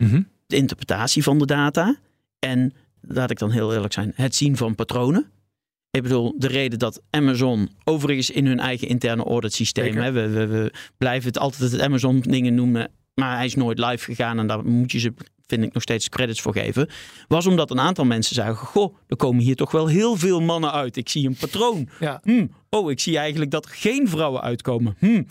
[0.47, 1.95] de interpretatie van de data
[2.39, 5.31] en, laat ik dan heel eerlijk zijn, het zien van patronen.
[5.95, 10.03] Ik bedoel, de reden dat Amazon overigens in hun eigen interne audit systeem, Zeker.
[10.03, 13.79] hè, we, we, we blijven het altijd het Amazon dingen noemen, maar hij is nooit
[13.79, 15.13] live gegaan en daar moet je ze,
[15.47, 16.89] vind ik, nog steeds credits voor geven.
[17.27, 20.71] Was omdat een aantal mensen zagen, goh, er komen hier toch wel heel veel mannen
[20.71, 20.97] uit.
[20.97, 21.89] Ik zie een patroon.
[21.99, 22.19] Ja.
[22.23, 24.95] Hm, oh, ik zie eigenlijk dat er geen vrouwen uitkomen.
[24.99, 25.23] Hm,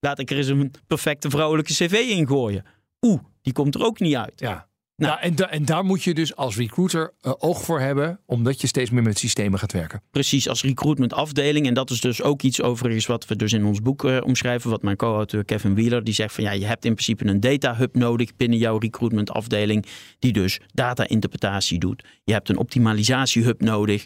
[0.00, 2.64] laat ik er eens een perfecte vrouwelijke cv in gooien.
[3.00, 4.40] Oeh, die komt er ook niet uit.
[4.40, 4.68] Ja.
[5.02, 8.60] Nou, en, da- en daar moet je dus als recruiter eh, oog voor hebben, omdat
[8.60, 10.02] je steeds meer met systemen gaat werken.
[10.10, 11.66] Precies, als recruitment afdeling.
[11.66, 14.70] En dat is dus ook iets overigens wat we dus in ons boek eh, omschrijven.
[14.70, 17.76] Wat mijn co-auteur Kevin Wheeler, die zegt van ja, je hebt in principe een data
[17.76, 19.86] hub nodig binnen jouw recruitment afdeling.
[20.18, 22.04] Die dus data interpretatie doet.
[22.24, 24.04] Je hebt een optimalisatie hub nodig.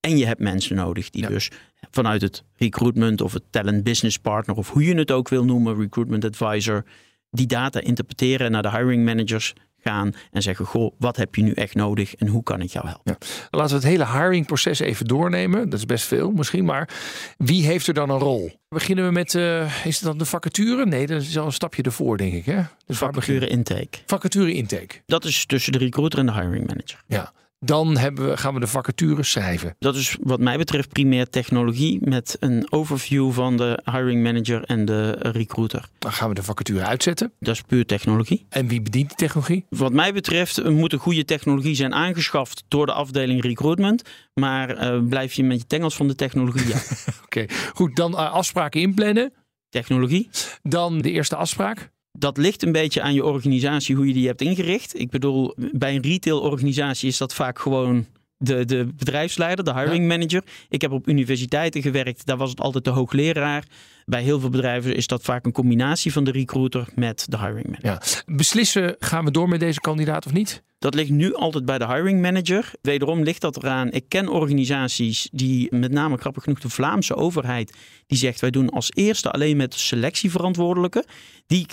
[0.00, 1.50] En je hebt mensen nodig die dus
[1.90, 5.76] vanuit het recruitment of het talent business partner of hoe je het ook wil noemen,
[5.76, 6.84] recruitment advisor,
[7.30, 9.54] die data interpreteren en naar de hiring managers
[9.86, 12.86] gaan en zeggen: Goh, wat heb je nu echt nodig en hoe kan ik jou
[12.86, 13.16] helpen?
[13.50, 15.70] Laten we het hele hiringproces even doornemen.
[15.70, 16.88] Dat is best veel misschien, maar
[17.36, 18.50] wie heeft er dan een rol?
[18.68, 20.86] Beginnen we met, eh, is het dan de vacature?
[20.86, 22.46] Nee, dat is al een stapje ervoor, denk ik.
[22.46, 22.62] Hè?
[22.86, 23.98] Dus Vacature intake.
[24.06, 25.02] Vacature intake.
[25.06, 27.02] Dat is tussen de recruiter en de hiring manager.
[27.06, 27.32] Ja.
[27.66, 29.76] Dan hebben we, gaan we de vacature schrijven.
[29.78, 34.84] Dat is wat mij betreft primair technologie met een overview van de hiring manager en
[34.84, 35.88] de recruiter.
[35.98, 37.32] Dan gaan we de vacature uitzetten.
[37.40, 38.46] Dat is puur technologie.
[38.48, 39.64] En wie bedient die technologie?
[39.68, 44.02] Wat mij betreft moet een goede technologie zijn aangeschaft door de afdeling recruitment.
[44.34, 46.78] Maar eh, blijf je met je tengels van de technologie ja.
[47.24, 47.96] Oké, goed.
[47.96, 49.32] Dan eh, afspraken inplannen.
[49.68, 50.30] Technologie.
[50.62, 51.90] Dan de eerste afspraak.
[52.18, 55.00] Dat ligt een beetje aan je organisatie, hoe je die hebt ingericht.
[55.00, 58.06] Ik bedoel, bij een retailorganisatie is dat vaak gewoon
[58.38, 60.42] de, de bedrijfsleider, de hiring manager.
[60.68, 63.64] Ik heb op universiteiten gewerkt, daar was het altijd de hoogleraar.
[64.04, 67.66] Bij heel veel bedrijven is dat vaak een combinatie van de recruiter met de hiring
[67.66, 68.22] manager.
[68.26, 68.34] Ja.
[68.34, 70.62] Beslissen, gaan we door met deze kandidaat of niet?
[70.78, 72.70] Dat ligt nu altijd bij de hiring manager.
[72.82, 73.90] Wederom ligt dat eraan.
[73.90, 77.72] Ik ken organisaties die, met name grappig genoeg de Vlaamse overheid,
[78.06, 81.04] die zegt wij doen als eerste alleen met de selectieverantwoordelijke.
[81.46, 81.66] Die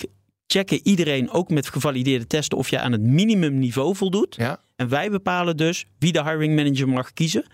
[0.54, 4.34] checken iedereen ook met gevalideerde testen of je aan het minimumniveau voldoet.
[4.36, 4.60] Ja.
[4.76, 7.44] En wij bepalen dus wie de hiring manager mag kiezen.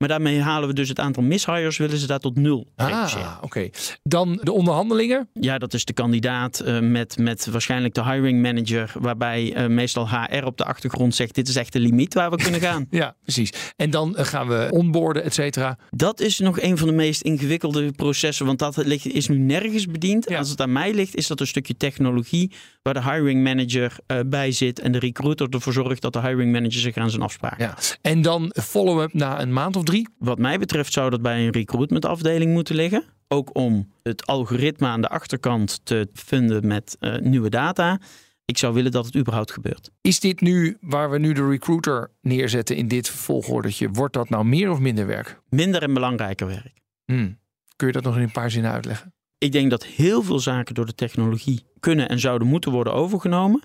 [0.00, 3.26] Maar daarmee halen we dus het aantal mishires, willen ze daar tot nul reduceren.
[3.26, 3.70] Ah, oké.
[4.02, 5.28] Dan de onderhandelingen.
[5.32, 10.08] Ja, dat is de kandidaat eh, met, met waarschijnlijk de hiring manager, waarbij eh, meestal
[10.10, 12.86] HR op de achtergrond zegt: dit is echt de limiet waar we kunnen gaan.
[13.00, 13.52] Ja, precies.
[13.76, 15.78] En dan eh, gaan we onboarden, et cetera.
[15.90, 19.86] Dat is nog een van de meest ingewikkelde processen, want dat ligt, is nu nergens
[19.86, 20.36] bediend.
[20.36, 23.96] Als het aan mij ligt, is dat een stukje technologie waar de hiring manager
[24.26, 27.64] bij zit en de recruiter ervoor zorgt dat de hiring manager zich aan zijn afspraken.
[27.64, 27.76] Ja.
[28.02, 30.08] En dan follow-up na een maand of drie.
[30.18, 33.04] Wat mij betreft zou dat bij een recruitment afdeling moeten liggen.
[33.28, 38.00] Ook om het algoritme aan de achterkant te vinden met eh, nieuwe data.
[38.44, 39.90] Ik zou willen dat het überhaupt gebeurt.
[40.00, 43.90] Is dit nu waar we nu de recruiter neerzetten in dit volgordetje?
[43.90, 45.40] Wordt dat nou meer of minder werk?
[45.48, 46.72] Minder en belangrijker werk.
[47.04, 47.38] Hmm.
[47.76, 49.14] Kun je dat nog in een paar zinnen uitleggen?
[49.38, 53.62] Ik denk dat heel veel zaken door de technologie kunnen en zouden moeten worden overgenomen.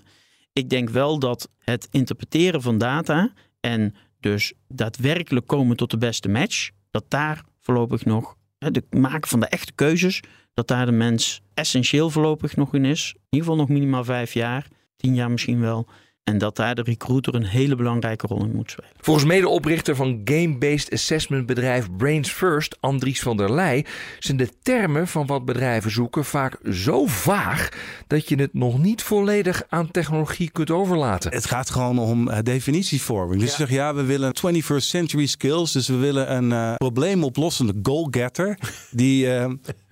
[0.52, 3.94] Ik denk wel dat het interpreteren van data en
[4.26, 9.46] dus daadwerkelijk komen tot de beste match, dat daar voorlopig nog het maken van de
[9.46, 10.22] echte keuzes,
[10.54, 13.12] dat daar de mens essentieel voorlopig nog in is.
[13.14, 14.66] In ieder geval nog minimaal vijf jaar,
[14.96, 15.86] tien jaar misschien wel.
[16.26, 18.90] En dat daar de recruiter een hele belangrijke rol in moet spelen.
[19.00, 23.84] Volgens medeoprichter van game-based assessment bedrijf Brains First, Andries van der Leij,
[24.18, 27.68] zijn de termen van wat bedrijven zoeken vaak zo vaag
[28.06, 31.32] dat je het nog niet volledig aan technologie kunt overlaten.
[31.32, 33.40] Het gaat gewoon om uh, definitievorming.
[33.40, 35.72] Dus je zegt ja, we willen 21st century skills.
[35.72, 38.58] Dus we willen een uh, probleemoplossende goal-getter.
[38.90, 39.46] Die, uh,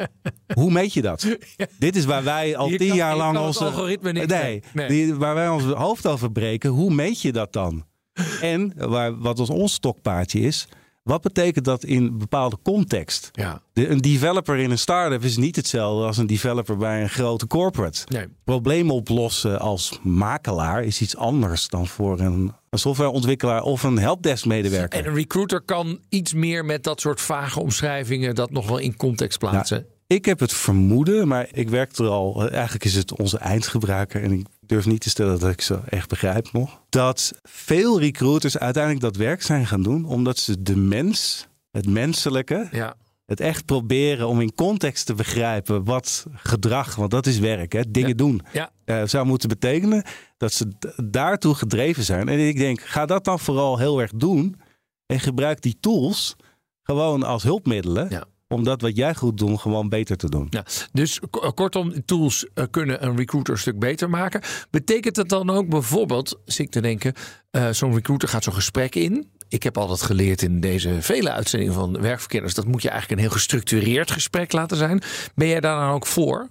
[0.58, 1.36] hoe meet je dat?
[1.78, 3.64] Dit is waar wij al Je tien kan- jaar lang onze...
[3.64, 4.88] algoritme niet- nee, nee.
[4.88, 6.70] Die, waar wij ons hoofd over breken.
[6.70, 7.84] Hoe meet je dat dan?
[8.40, 10.68] En waar, wat ons, ons stokpaardje is...
[11.04, 13.30] Wat betekent dat in een bepaalde context?
[13.32, 13.62] Ja.
[13.72, 17.46] De, een developer in een start-up is niet hetzelfde als een developer bij een grote
[17.46, 18.00] corporate.
[18.08, 18.26] Nee.
[18.44, 24.98] Problemen oplossen als makelaar is iets anders dan voor een, een softwareontwikkelaar of een helpdesk-medewerker.
[24.98, 28.96] En een recruiter kan iets meer met dat soort vage omschrijvingen dat nog wel in
[28.96, 29.86] context plaatsen.
[30.06, 32.50] Ik heb het vermoeden, maar ik werk er al.
[32.50, 34.22] Eigenlijk is het onze eindgebruiker.
[34.22, 36.80] En ik durf niet te stellen dat ik ze echt begrijp nog.
[36.88, 40.04] Dat veel recruiters uiteindelijk dat werk zijn gaan doen.
[40.04, 42.94] Omdat ze de mens, het menselijke, Ja.
[43.26, 47.90] het echt proberen om in context te begrijpen wat gedrag, want dat is werk, hè,
[47.90, 48.14] dingen Ja.
[48.14, 48.70] doen, Ja.
[48.84, 50.04] eh, zou moeten betekenen.
[50.36, 50.68] Dat ze
[51.04, 52.28] daartoe gedreven zijn.
[52.28, 54.60] En ik denk, ga dat dan vooral heel erg doen.
[55.06, 56.36] En gebruik die tools
[56.82, 58.10] gewoon als hulpmiddelen.
[58.10, 58.24] Ja.
[58.54, 60.46] Om dat wat jij goed doet, gewoon beter te doen.
[60.50, 64.40] Ja, dus k- kortom, tools eh, kunnen een recruiter een stuk beter maken.
[64.70, 67.12] Betekent het dan ook bijvoorbeeld, zit ik te denken,
[67.50, 69.30] eh, zo'n recruiter gaat zo'n gesprek in.
[69.48, 73.26] Ik heb altijd geleerd in deze vele uitzendingen van werkverkenners, dat moet je eigenlijk een
[73.26, 75.02] heel gestructureerd gesprek laten zijn.
[75.34, 76.48] Ben jij daar dan ook voor?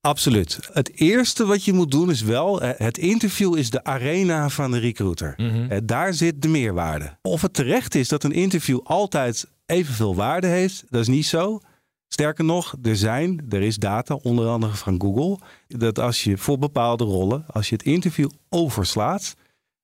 [0.00, 0.58] Absoluut.
[0.72, 4.70] Het eerste wat je moet doen is wel, eh, het interview is de arena van
[4.70, 5.34] de recruiter.
[5.68, 7.16] Eh, Daar zit de meerwaarde.
[7.22, 11.60] Of het terecht is dat een interview altijd evenveel waarde heeft, dat is niet zo.
[12.08, 16.58] Sterker nog, er zijn, er is data, onder andere van Google, dat als je voor
[16.58, 19.34] bepaalde rollen, als je het interview overslaat,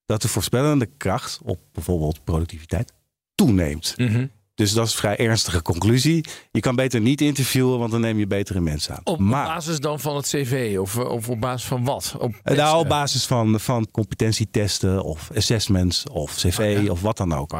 [0.05, 2.93] dat de voorspellende kracht op bijvoorbeeld productiviteit
[3.35, 3.93] toeneemt.
[3.97, 4.25] Mhm.
[4.55, 6.25] Dus dat is een vrij ernstige conclusie.
[6.51, 9.01] Je kan beter niet interviewen, want dan neem je betere mensen aan.
[9.03, 12.15] Op, maar basis dan van het cv of, eh, of op basis van wat?
[12.19, 17.33] Op eh, nou, op basis van, van competentietesten of assessments of cv of wat dan
[17.33, 17.53] ook.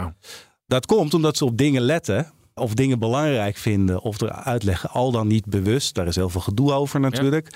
[0.69, 5.11] Dat komt omdat ze op dingen letten of dingen belangrijk vinden of er uitleggen, al
[5.11, 5.95] dan niet bewust.
[5.95, 7.53] Daar is heel veel gedoe over natuurlijk.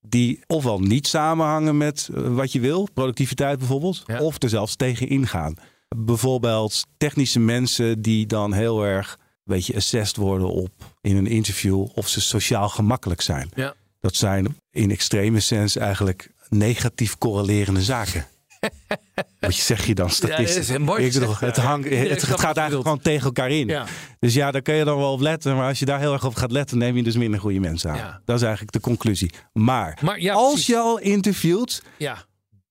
[0.00, 5.08] Die ofwel niet samenhangen met eh, wat je wil, productiviteit bijvoorbeeld, of er zelfs tegen
[5.08, 5.54] ingaan.
[5.96, 11.86] Bijvoorbeeld technische mensen die dan heel erg weet je, assessed worden op in een interview
[11.94, 13.50] of ze sociaal gemakkelijk zijn.
[13.54, 13.74] Ja.
[14.00, 18.26] Dat zijn in extreme sens eigenlijk negatief correlerende zaken.
[19.40, 20.68] Wat zeg je dan statistisch?
[20.68, 23.66] Ja, mooi Ik bedoel, het, ik het, gaat eigenlijk gewoon tegen elkaar in.
[23.66, 23.86] Ja.
[24.18, 25.56] Dus ja, daar kun je dan wel op letten.
[25.56, 27.90] Maar als je daar heel erg op gaat letten, neem je dus minder goede mensen
[27.90, 28.20] aan.
[28.24, 29.30] Dat is eigenlijk de conclusie.
[29.52, 29.98] Maar,
[30.32, 30.66] als precies.
[30.66, 32.24] je al interviewt, Ja.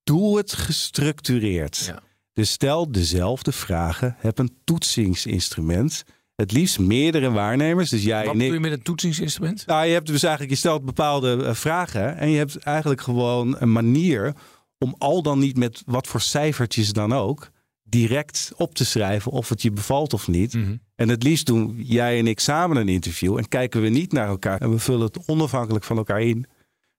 [0.03, 1.93] doe het gestructureerd.
[2.33, 4.15] Dus stel dezelfde vragen.
[4.19, 6.03] Heb een toetsingsinstrument.
[6.35, 7.89] Het liefst meerdere waarnemers.
[7.89, 9.65] Dus jij Wat doe je met een toetsingsinstrument?
[9.65, 12.17] Nou, je hebt dus eigenlijk, je stelt bepaalde eh, vragen.
[12.17, 14.33] En je hebt eigenlijk gewoon een manier
[14.79, 17.49] om al dan niet met wat voor cijfertjes dan ook.
[17.83, 20.53] direct op te schrijven of het je bevalt of niet.
[20.53, 20.75] Mhm.
[20.95, 23.37] En het liefst doen jij en ik samen een interview.
[23.37, 24.61] En kijken we niet naar elkaar.
[24.61, 26.45] En we vullen het onafhankelijk van elkaar in.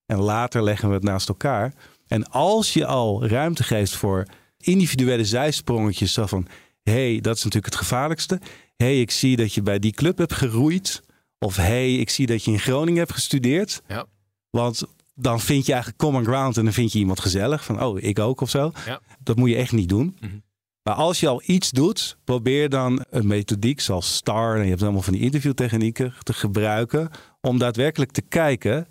[0.06, 1.74] En later leggen we het naast elkaar.
[2.06, 4.26] En als je al ruimte geeft voor
[4.58, 6.12] individuele zijsprongetjes.
[6.12, 6.46] Zo van,
[6.82, 8.40] hé, hey, dat is natuurlijk het gevaarlijkste.
[8.76, 11.02] Hé, hey, ik zie dat je bij die club hebt geroeid.
[11.38, 13.82] Of hé, hey, ik zie dat je in Groningen hebt gestudeerd.
[13.88, 14.06] Ja.
[14.50, 14.82] Want
[15.20, 17.64] dan vind je eigenlijk common ground en dan vind je iemand gezellig.
[17.64, 18.72] Van, oh, ik ook of zo.
[18.86, 19.00] Ja.
[19.20, 20.16] Dat moet je echt niet doen.
[20.20, 20.38] Mhm.
[20.82, 24.56] Maar als je al iets doet, probeer dan een methodiek zoals STAR.
[24.56, 27.10] En je hebt allemaal van die interviewtechnieken te gebruiken.
[27.40, 28.88] Om daadwerkelijk te kijken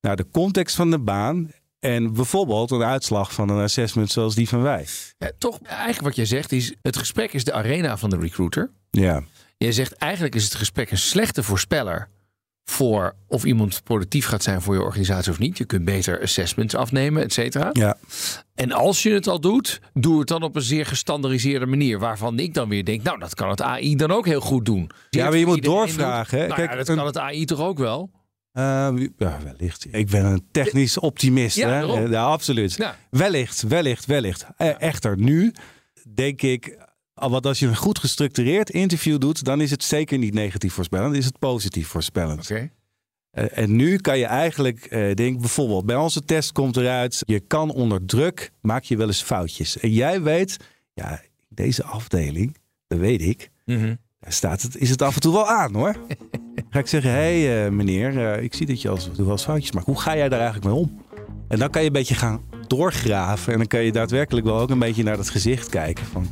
[0.00, 1.50] naar de context van de baan.
[1.80, 4.86] En bijvoorbeeld een uitslag van een assessment zoals die van wij.
[5.18, 8.70] Ja, toch, eigenlijk wat jij zegt is, het gesprek is de arena van de recruiter.
[8.90, 9.22] Ja.
[9.56, 12.08] Jij zegt eigenlijk is het gesprek een slechte voorspeller
[12.70, 15.58] voor of iemand productief gaat zijn voor je organisatie of niet.
[15.58, 17.70] Je kunt beter assessments afnemen, et cetera.
[17.72, 17.96] Ja.
[18.54, 21.98] En als je het al doet, doe het dan op een zeer gestandardiseerde manier.
[21.98, 24.90] Waarvan ik dan weer denk, nou, dat kan het AI dan ook heel goed doen.
[25.10, 26.44] Ja, maar je moet doorvragen, hè.
[26.44, 28.10] Nou Kijk, ja, dat een- kan het AI toch ook wel?
[28.52, 28.62] Uh,
[29.18, 29.86] ja, wellicht.
[29.90, 31.56] Ik ben een technisch optimist.
[31.56, 31.80] Ja, hè?
[32.00, 32.78] Ja, absoluut.
[33.10, 34.46] Wellicht, wellicht, wellicht.
[34.56, 35.52] Eh, Echter, nu
[36.14, 36.78] denk ik,
[37.18, 40.72] al wat als je een goed gestructureerd interview doet, dan is het zeker niet negatief
[40.72, 42.40] voorspellend, is het positief voorspellend.
[42.50, 42.70] Oké.
[43.30, 47.40] Eh, en nu kan je eigenlijk, eh denk bijvoorbeeld, bij onze test komt eruit, je
[47.40, 49.78] kan onder druk, maak je wel eens foutjes.
[49.78, 50.56] En jij weet,
[50.92, 52.56] ja, deze afdeling,
[52.86, 53.94] dat weet ik, Mhm.
[54.20, 55.96] daar staat het, is het af en toe wel aan hoor.
[56.70, 59.32] ga ik zeggen, hé hey, eh, meneer, ik zie dat je af en toe wel
[59.32, 59.86] eens foutjes maakt.
[59.86, 61.02] Hoe ga jij daar eigenlijk mee om?
[61.48, 63.52] En dan kan je een beetje gaan doorgraven.
[63.52, 66.04] En dan kan je daadwerkelijk wel ook een beetje naar het gezicht kijken.
[66.06, 66.26] Van,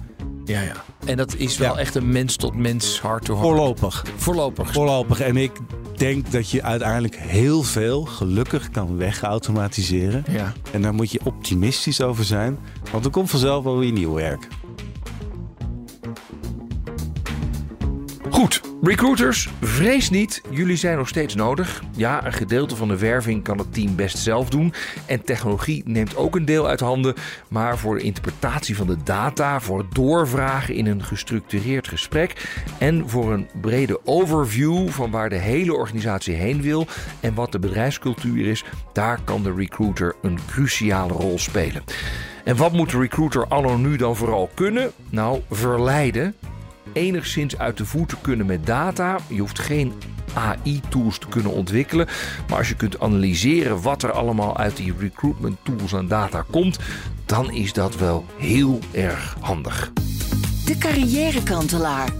[0.46, 0.72] Ja, ja.
[1.06, 1.78] En dat is wel Ja.
[1.80, 3.46] echt een mens tot mens, hart to hart.
[3.46, 4.04] voorlopig.
[4.16, 4.72] Voorlopig.
[4.72, 5.20] Voorlopig.
[5.20, 5.52] En ik
[5.96, 10.24] denk dat je uiteindelijk heel veel gelukkig kan wegautomatiseren.
[10.30, 10.52] Ja.
[10.72, 12.58] En daar moet je optimistisch over zijn.
[12.92, 14.48] Want er komt vanzelf wel weer nieuw werk.
[18.36, 20.42] Goed, recruiters, vrees niet.
[20.50, 21.82] Jullie zijn nog steeds nodig.
[21.90, 24.72] Ja, een gedeelte van de werving kan het team best zelf doen.
[25.06, 27.14] En technologie neemt ook een deel uit handen.
[27.48, 32.48] Maar voor de interpretatie van de data, voor het doorvragen in een gestructureerd gesprek.
[32.78, 36.86] En voor een brede overview van waar de hele organisatie heen wil.
[37.20, 41.84] En wat de bedrijfscultuur is, daar kan de recruiter een cruciale rol spelen.
[42.44, 44.92] En wat moet de recruiter anno nu dan vooral kunnen?
[45.10, 46.34] Nou, verleiden
[46.96, 49.18] enigszins uit de voeten kunnen met data.
[49.28, 49.92] Je hoeft geen
[50.34, 52.06] AI-tools te kunnen ontwikkelen.
[52.48, 56.78] Maar als je kunt analyseren wat er allemaal uit die recruitment tools en data komt,
[57.26, 59.92] dan is dat wel heel erg handig.
[60.64, 62.12] De carrièrekantelaar.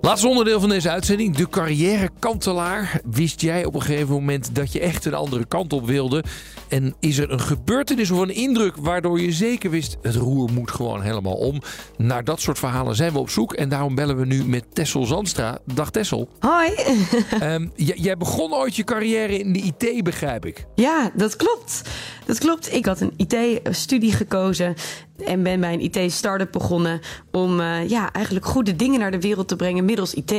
[0.00, 3.00] Laatste onderdeel van deze uitzending, de carrièrekantelaar.
[3.10, 6.24] Wist jij op een gegeven moment dat je echt een andere kant op wilde?
[6.68, 9.96] En is er een gebeurtenis of een indruk waardoor je zeker wist...
[10.02, 11.62] het roer moet gewoon helemaal om?
[11.96, 13.52] Naar dat soort verhalen zijn we op zoek.
[13.52, 15.58] En daarom bellen we nu met Tessel Zandstra.
[15.74, 16.28] Dag Tessel.
[16.38, 16.70] Hoi.
[17.40, 20.64] Ehm, jij begon ooit je carrière in de IT, begrijp ik.
[20.74, 21.82] Ja, dat klopt.
[22.26, 22.72] Dat klopt.
[22.72, 24.74] Ik had een IT-studie gekozen
[25.16, 27.00] en ben bij een IT-startup begonnen
[27.32, 30.34] om eh, ja, eigenlijk goede dingen naar de wereld te brengen middels IT.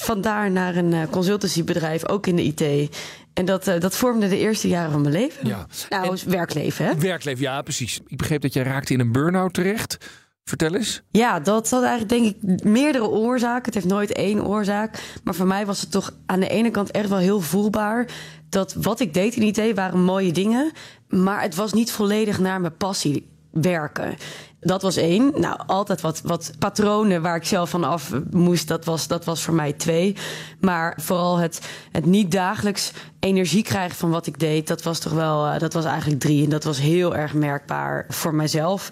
[0.00, 2.96] Vandaar naar een eh, consultancybedrijf, ook in de IT.
[3.32, 5.46] En dat, eh, dat vormde de eerste jaren van mijn leven.
[5.46, 5.66] Ja.
[5.88, 6.98] Nou, werkleven, hè?
[6.98, 8.00] Werkleven, ja precies.
[8.06, 9.98] Ik begreep dat jij raakte in een burn-out terecht.
[10.44, 11.02] Vertel eens.
[11.10, 13.64] Ja, dat had eigenlijk denk ik meerdere oorzaken.
[13.64, 14.98] Het heeft nooit één oorzaak.
[15.24, 18.06] Maar voor mij was het toch aan de ene kant echt wel heel voelbaar...
[18.48, 20.72] dat wat ik deed in IT waren mooie dingen...
[21.08, 24.16] maar het was niet volledig naar mijn passie werken.
[24.60, 25.32] Dat was één.
[25.36, 29.42] Nou, altijd wat, wat patronen waar ik zelf van af moest, dat was, dat was
[29.42, 30.16] voor mij twee.
[30.60, 31.60] Maar vooral het,
[31.92, 35.72] het niet dagelijks energie krijgen van wat ik deed, dat was toch wel, uh, dat
[35.72, 36.44] was eigenlijk drie.
[36.44, 38.88] En dat was heel erg merkbaar voor mijzelf.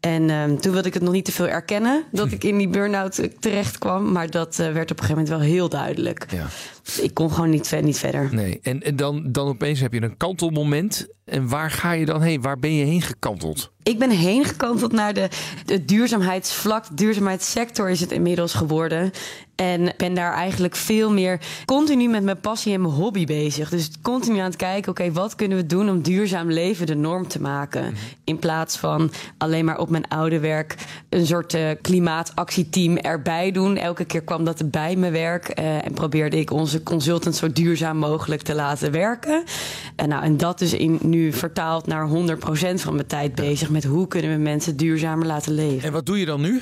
[0.00, 2.68] En um, toen wilde ik het nog niet te veel erkennen dat ik in die
[2.68, 4.12] burn-out terecht kwam.
[4.12, 6.26] Maar dat uh, werd op een gegeven moment wel heel duidelijk.
[6.30, 6.46] Ja.
[7.00, 8.28] Ik kon gewoon niet, niet verder.
[8.34, 11.06] Nee, en, en dan, dan opeens heb je een kantelmoment.
[11.24, 12.42] En waar ga je dan heen?
[12.42, 13.72] Waar ben je heen gekanteld?
[13.82, 15.28] Ik ben heen gekanteld naar de,
[15.64, 16.88] de duurzaamheidsvlak.
[16.88, 19.10] De duurzaamheidssector is het inmiddels geworden.
[19.54, 23.68] En ben daar eigenlijk veel meer continu met mijn passie en mijn hobby bezig.
[23.68, 26.94] Dus continu aan het kijken, oké, okay, wat kunnen we doen om duurzaam leven de
[26.94, 27.94] norm te maken?
[28.24, 30.74] In plaats van alleen maar op mijn oude werk
[31.08, 33.76] een soort uh, klimaatactieteam erbij doen.
[33.76, 37.96] Elke keer kwam dat bij mijn werk uh, en probeerde ik onze consultants zo duurzaam
[37.96, 39.44] mogelijk te laten werken.
[39.96, 42.10] En, nou, en dat is in, nu vertaald naar 100%
[42.74, 45.86] van mijn tijd bezig met hoe kunnen we mensen duurzamer laten leven.
[45.86, 46.60] En wat doe je dan nu?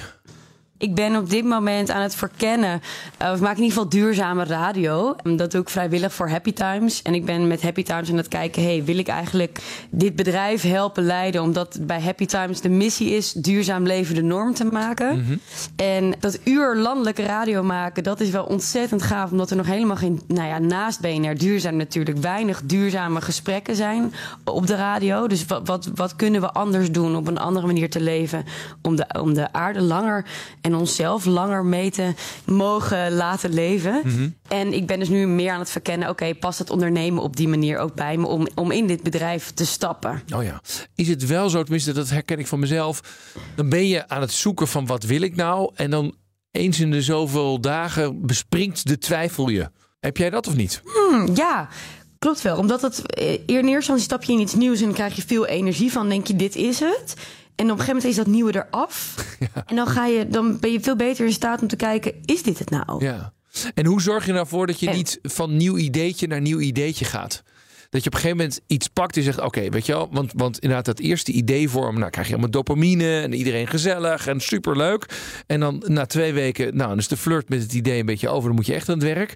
[0.79, 2.83] Ik ben op dit moment aan het verkennen,
[3.22, 5.16] uh, of maak in ieder geval duurzame radio.
[5.37, 7.03] Dat doe ik vrijwillig voor Happy Times.
[7.03, 9.59] En ik ben met Happy Times aan het kijken, hey, wil ik eigenlijk
[9.91, 11.43] dit bedrijf helpen leiden?
[11.43, 15.16] Omdat bij Happy Times de missie is duurzaam leven de norm te maken.
[15.16, 15.41] Mm -hmm.
[15.77, 19.31] En dat uur landelijke radio maken, dat is wel ontzettend gaaf.
[19.31, 24.12] Omdat er nog helemaal geen, nou ja, naast BNR duurzaam natuurlijk weinig duurzame gesprekken zijn
[24.45, 25.27] op de radio.
[25.27, 28.45] Dus wat, wat, wat kunnen we anders doen op een andere manier te leven
[28.83, 30.25] om de, om de aarde langer
[30.65, 34.01] en onszelf langer mee te mogen laten leven.
[34.05, 34.35] Mm -hmm.
[34.49, 37.37] En ik ben dus nu meer aan het verkennen, oké, okay, past het ondernemen op
[37.37, 40.23] die manier ook bij me om, om in dit bedrijf te stappen?
[40.35, 40.61] Oh ja.
[40.95, 43.01] Is het wel zo, tenminste, dat herken ik van mezelf.
[43.55, 45.71] Dan ben je aan het zoeken van wat wil ik nou?
[45.75, 46.15] En dan
[46.51, 49.71] eens in de zoveel dagen bespringt de twijfel je.
[50.01, 50.83] Heb jij dat of niet?
[50.85, 51.69] Hmm, ja.
[52.19, 55.17] Klopt wel, omdat het in eerste instantie stap je in iets nieuws en dan krijg
[55.17, 57.15] je veel energie van, denk je, dit is het.
[57.57, 59.15] En op een gegeven moment is dat nieuwe eraf.
[59.55, 59.65] Ja.
[59.67, 62.43] En dan, ga je, dan ben je veel beter in staat om te kijken: is
[62.43, 63.05] dit het nou?
[63.05, 63.33] Ja.
[63.75, 64.97] En hoe zorg je ervoor dat je en...
[64.97, 67.43] niet van nieuw ideetje naar nieuw ideetje gaat?
[67.91, 70.33] Dat je op een gegeven moment iets pakt en zegt: Oké, weet je wel, want,
[70.37, 74.41] want inderdaad, dat eerste idee vormen, nou krijg je allemaal dopamine en iedereen gezellig en
[74.41, 75.07] superleuk.
[75.47, 78.29] En dan na twee weken, nou, dan is de flirt met het idee een beetje
[78.29, 79.35] over, dan moet je echt aan het werk.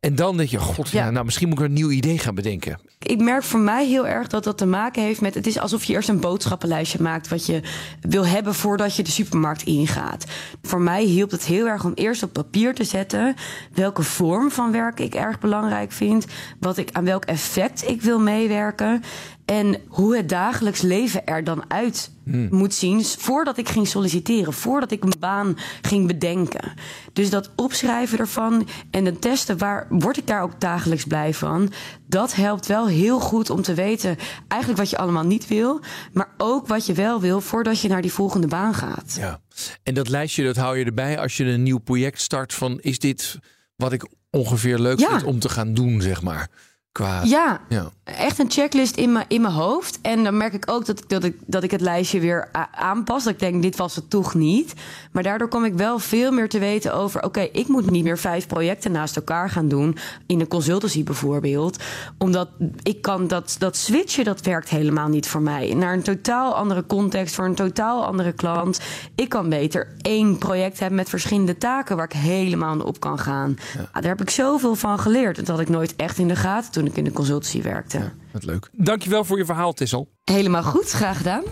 [0.00, 1.10] En dan denk je, god, ja.
[1.10, 2.80] nou misschien moet ik een nieuw idee gaan bedenken.
[2.98, 5.34] Ik merk voor mij heel erg dat dat te maken heeft met...
[5.34, 7.28] het is alsof je eerst een boodschappenlijstje maakt...
[7.28, 7.62] wat je
[8.00, 10.24] wil hebben voordat je de supermarkt ingaat.
[10.62, 13.34] Voor mij hielp het heel erg om eerst op papier te zetten...
[13.74, 16.26] welke vorm van werk ik erg belangrijk vind...
[16.60, 19.02] wat ik, aan welk effect ik wil meewerken...
[19.50, 22.48] En hoe het dagelijks leven er dan uit hmm.
[22.50, 26.72] moet zien voordat ik ging solliciteren, voordat ik een baan ging bedenken.
[27.12, 31.72] Dus dat opschrijven ervan en het testen, waar word ik daar ook dagelijks blij van?
[32.06, 34.16] Dat helpt wel heel goed om te weten
[34.48, 35.80] eigenlijk wat je allemaal niet wil,
[36.12, 39.16] maar ook wat je wel wil voordat je naar die volgende baan gaat.
[39.18, 39.40] Ja.
[39.82, 42.98] En dat lijstje, dat hou je erbij als je een nieuw project start van is
[42.98, 43.38] dit
[43.76, 45.08] wat ik ongeveer leuk ja.
[45.08, 46.48] vind om te gaan doen, zeg maar.
[46.92, 49.98] Qua, ja, ja, echt een checklist in mijn, in mijn hoofd.
[50.02, 53.24] En dan merk ik ook dat ik, dat, ik, dat ik het lijstje weer aanpas.
[53.24, 54.74] Dat ik denk, dit was het toch niet.
[55.12, 57.18] Maar daardoor kom ik wel veel meer te weten over...
[57.18, 59.96] oké, okay, ik moet niet meer vijf projecten naast elkaar gaan doen...
[60.26, 61.82] in een consultancy bijvoorbeeld.
[62.18, 62.48] Omdat
[62.82, 65.74] ik kan dat, dat switchen, dat werkt helemaal niet voor mij.
[65.74, 68.80] Naar een totaal andere context, voor een totaal andere klant.
[69.14, 71.96] Ik kan beter één project hebben met verschillende taken...
[71.96, 73.56] waar ik helemaal op kan gaan.
[73.92, 74.00] Ja.
[74.00, 75.36] daar heb ik zoveel van geleerd.
[75.36, 77.99] Dat had ik nooit echt in de gaten toen ik in de consultancy werkte.
[78.32, 78.68] Wat leuk.
[78.72, 80.08] Dankjewel voor je verhaal, Tissel.
[80.24, 81.42] Helemaal goed, graag gedaan.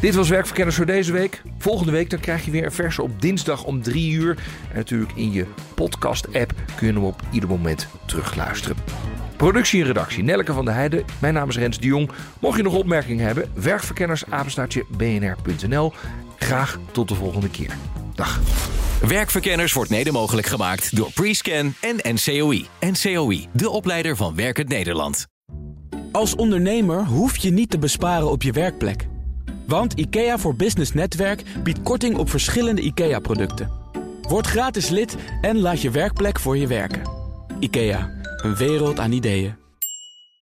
[0.00, 1.42] Dit was Werkverkenners voor deze week.
[1.58, 4.38] Volgende week dan krijg je weer een verse op dinsdag om 3 uur.
[4.70, 8.76] En natuurlijk in je podcast-app kun je hem op ieder moment terugluisteren.
[9.36, 11.04] Productie en redactie Nelke van der Heijden.
[11.18, 12.10] Mijn naam is Rens de Jong.
[12.40, 14.24] Mocht je nog opmerkingen hebben, werkverkenners
[14.96, 15.92] bnr.nl.
[16.36, 17.76] Graag tot de volgende keer.
[19.00, 22.66] Werkverkenners wordt mede mogelijk gemaakt door Prescan en NCOI.
[22.80, 25.26] NCOI, de opleider van Werkend Nederland.
[26.12, 29.06] Als ondernemer hoef je niet te besparen op je werkplek.
[29.66, 33.70] Want IKEA voor Business Netwerk biedt korting op verschillende IKEA-producten.
[34.22, 37.02] Word gratis lid en laat je werkplek voor je werken.
[37.60, 39.65] IKEA, een wereld aan ideeën.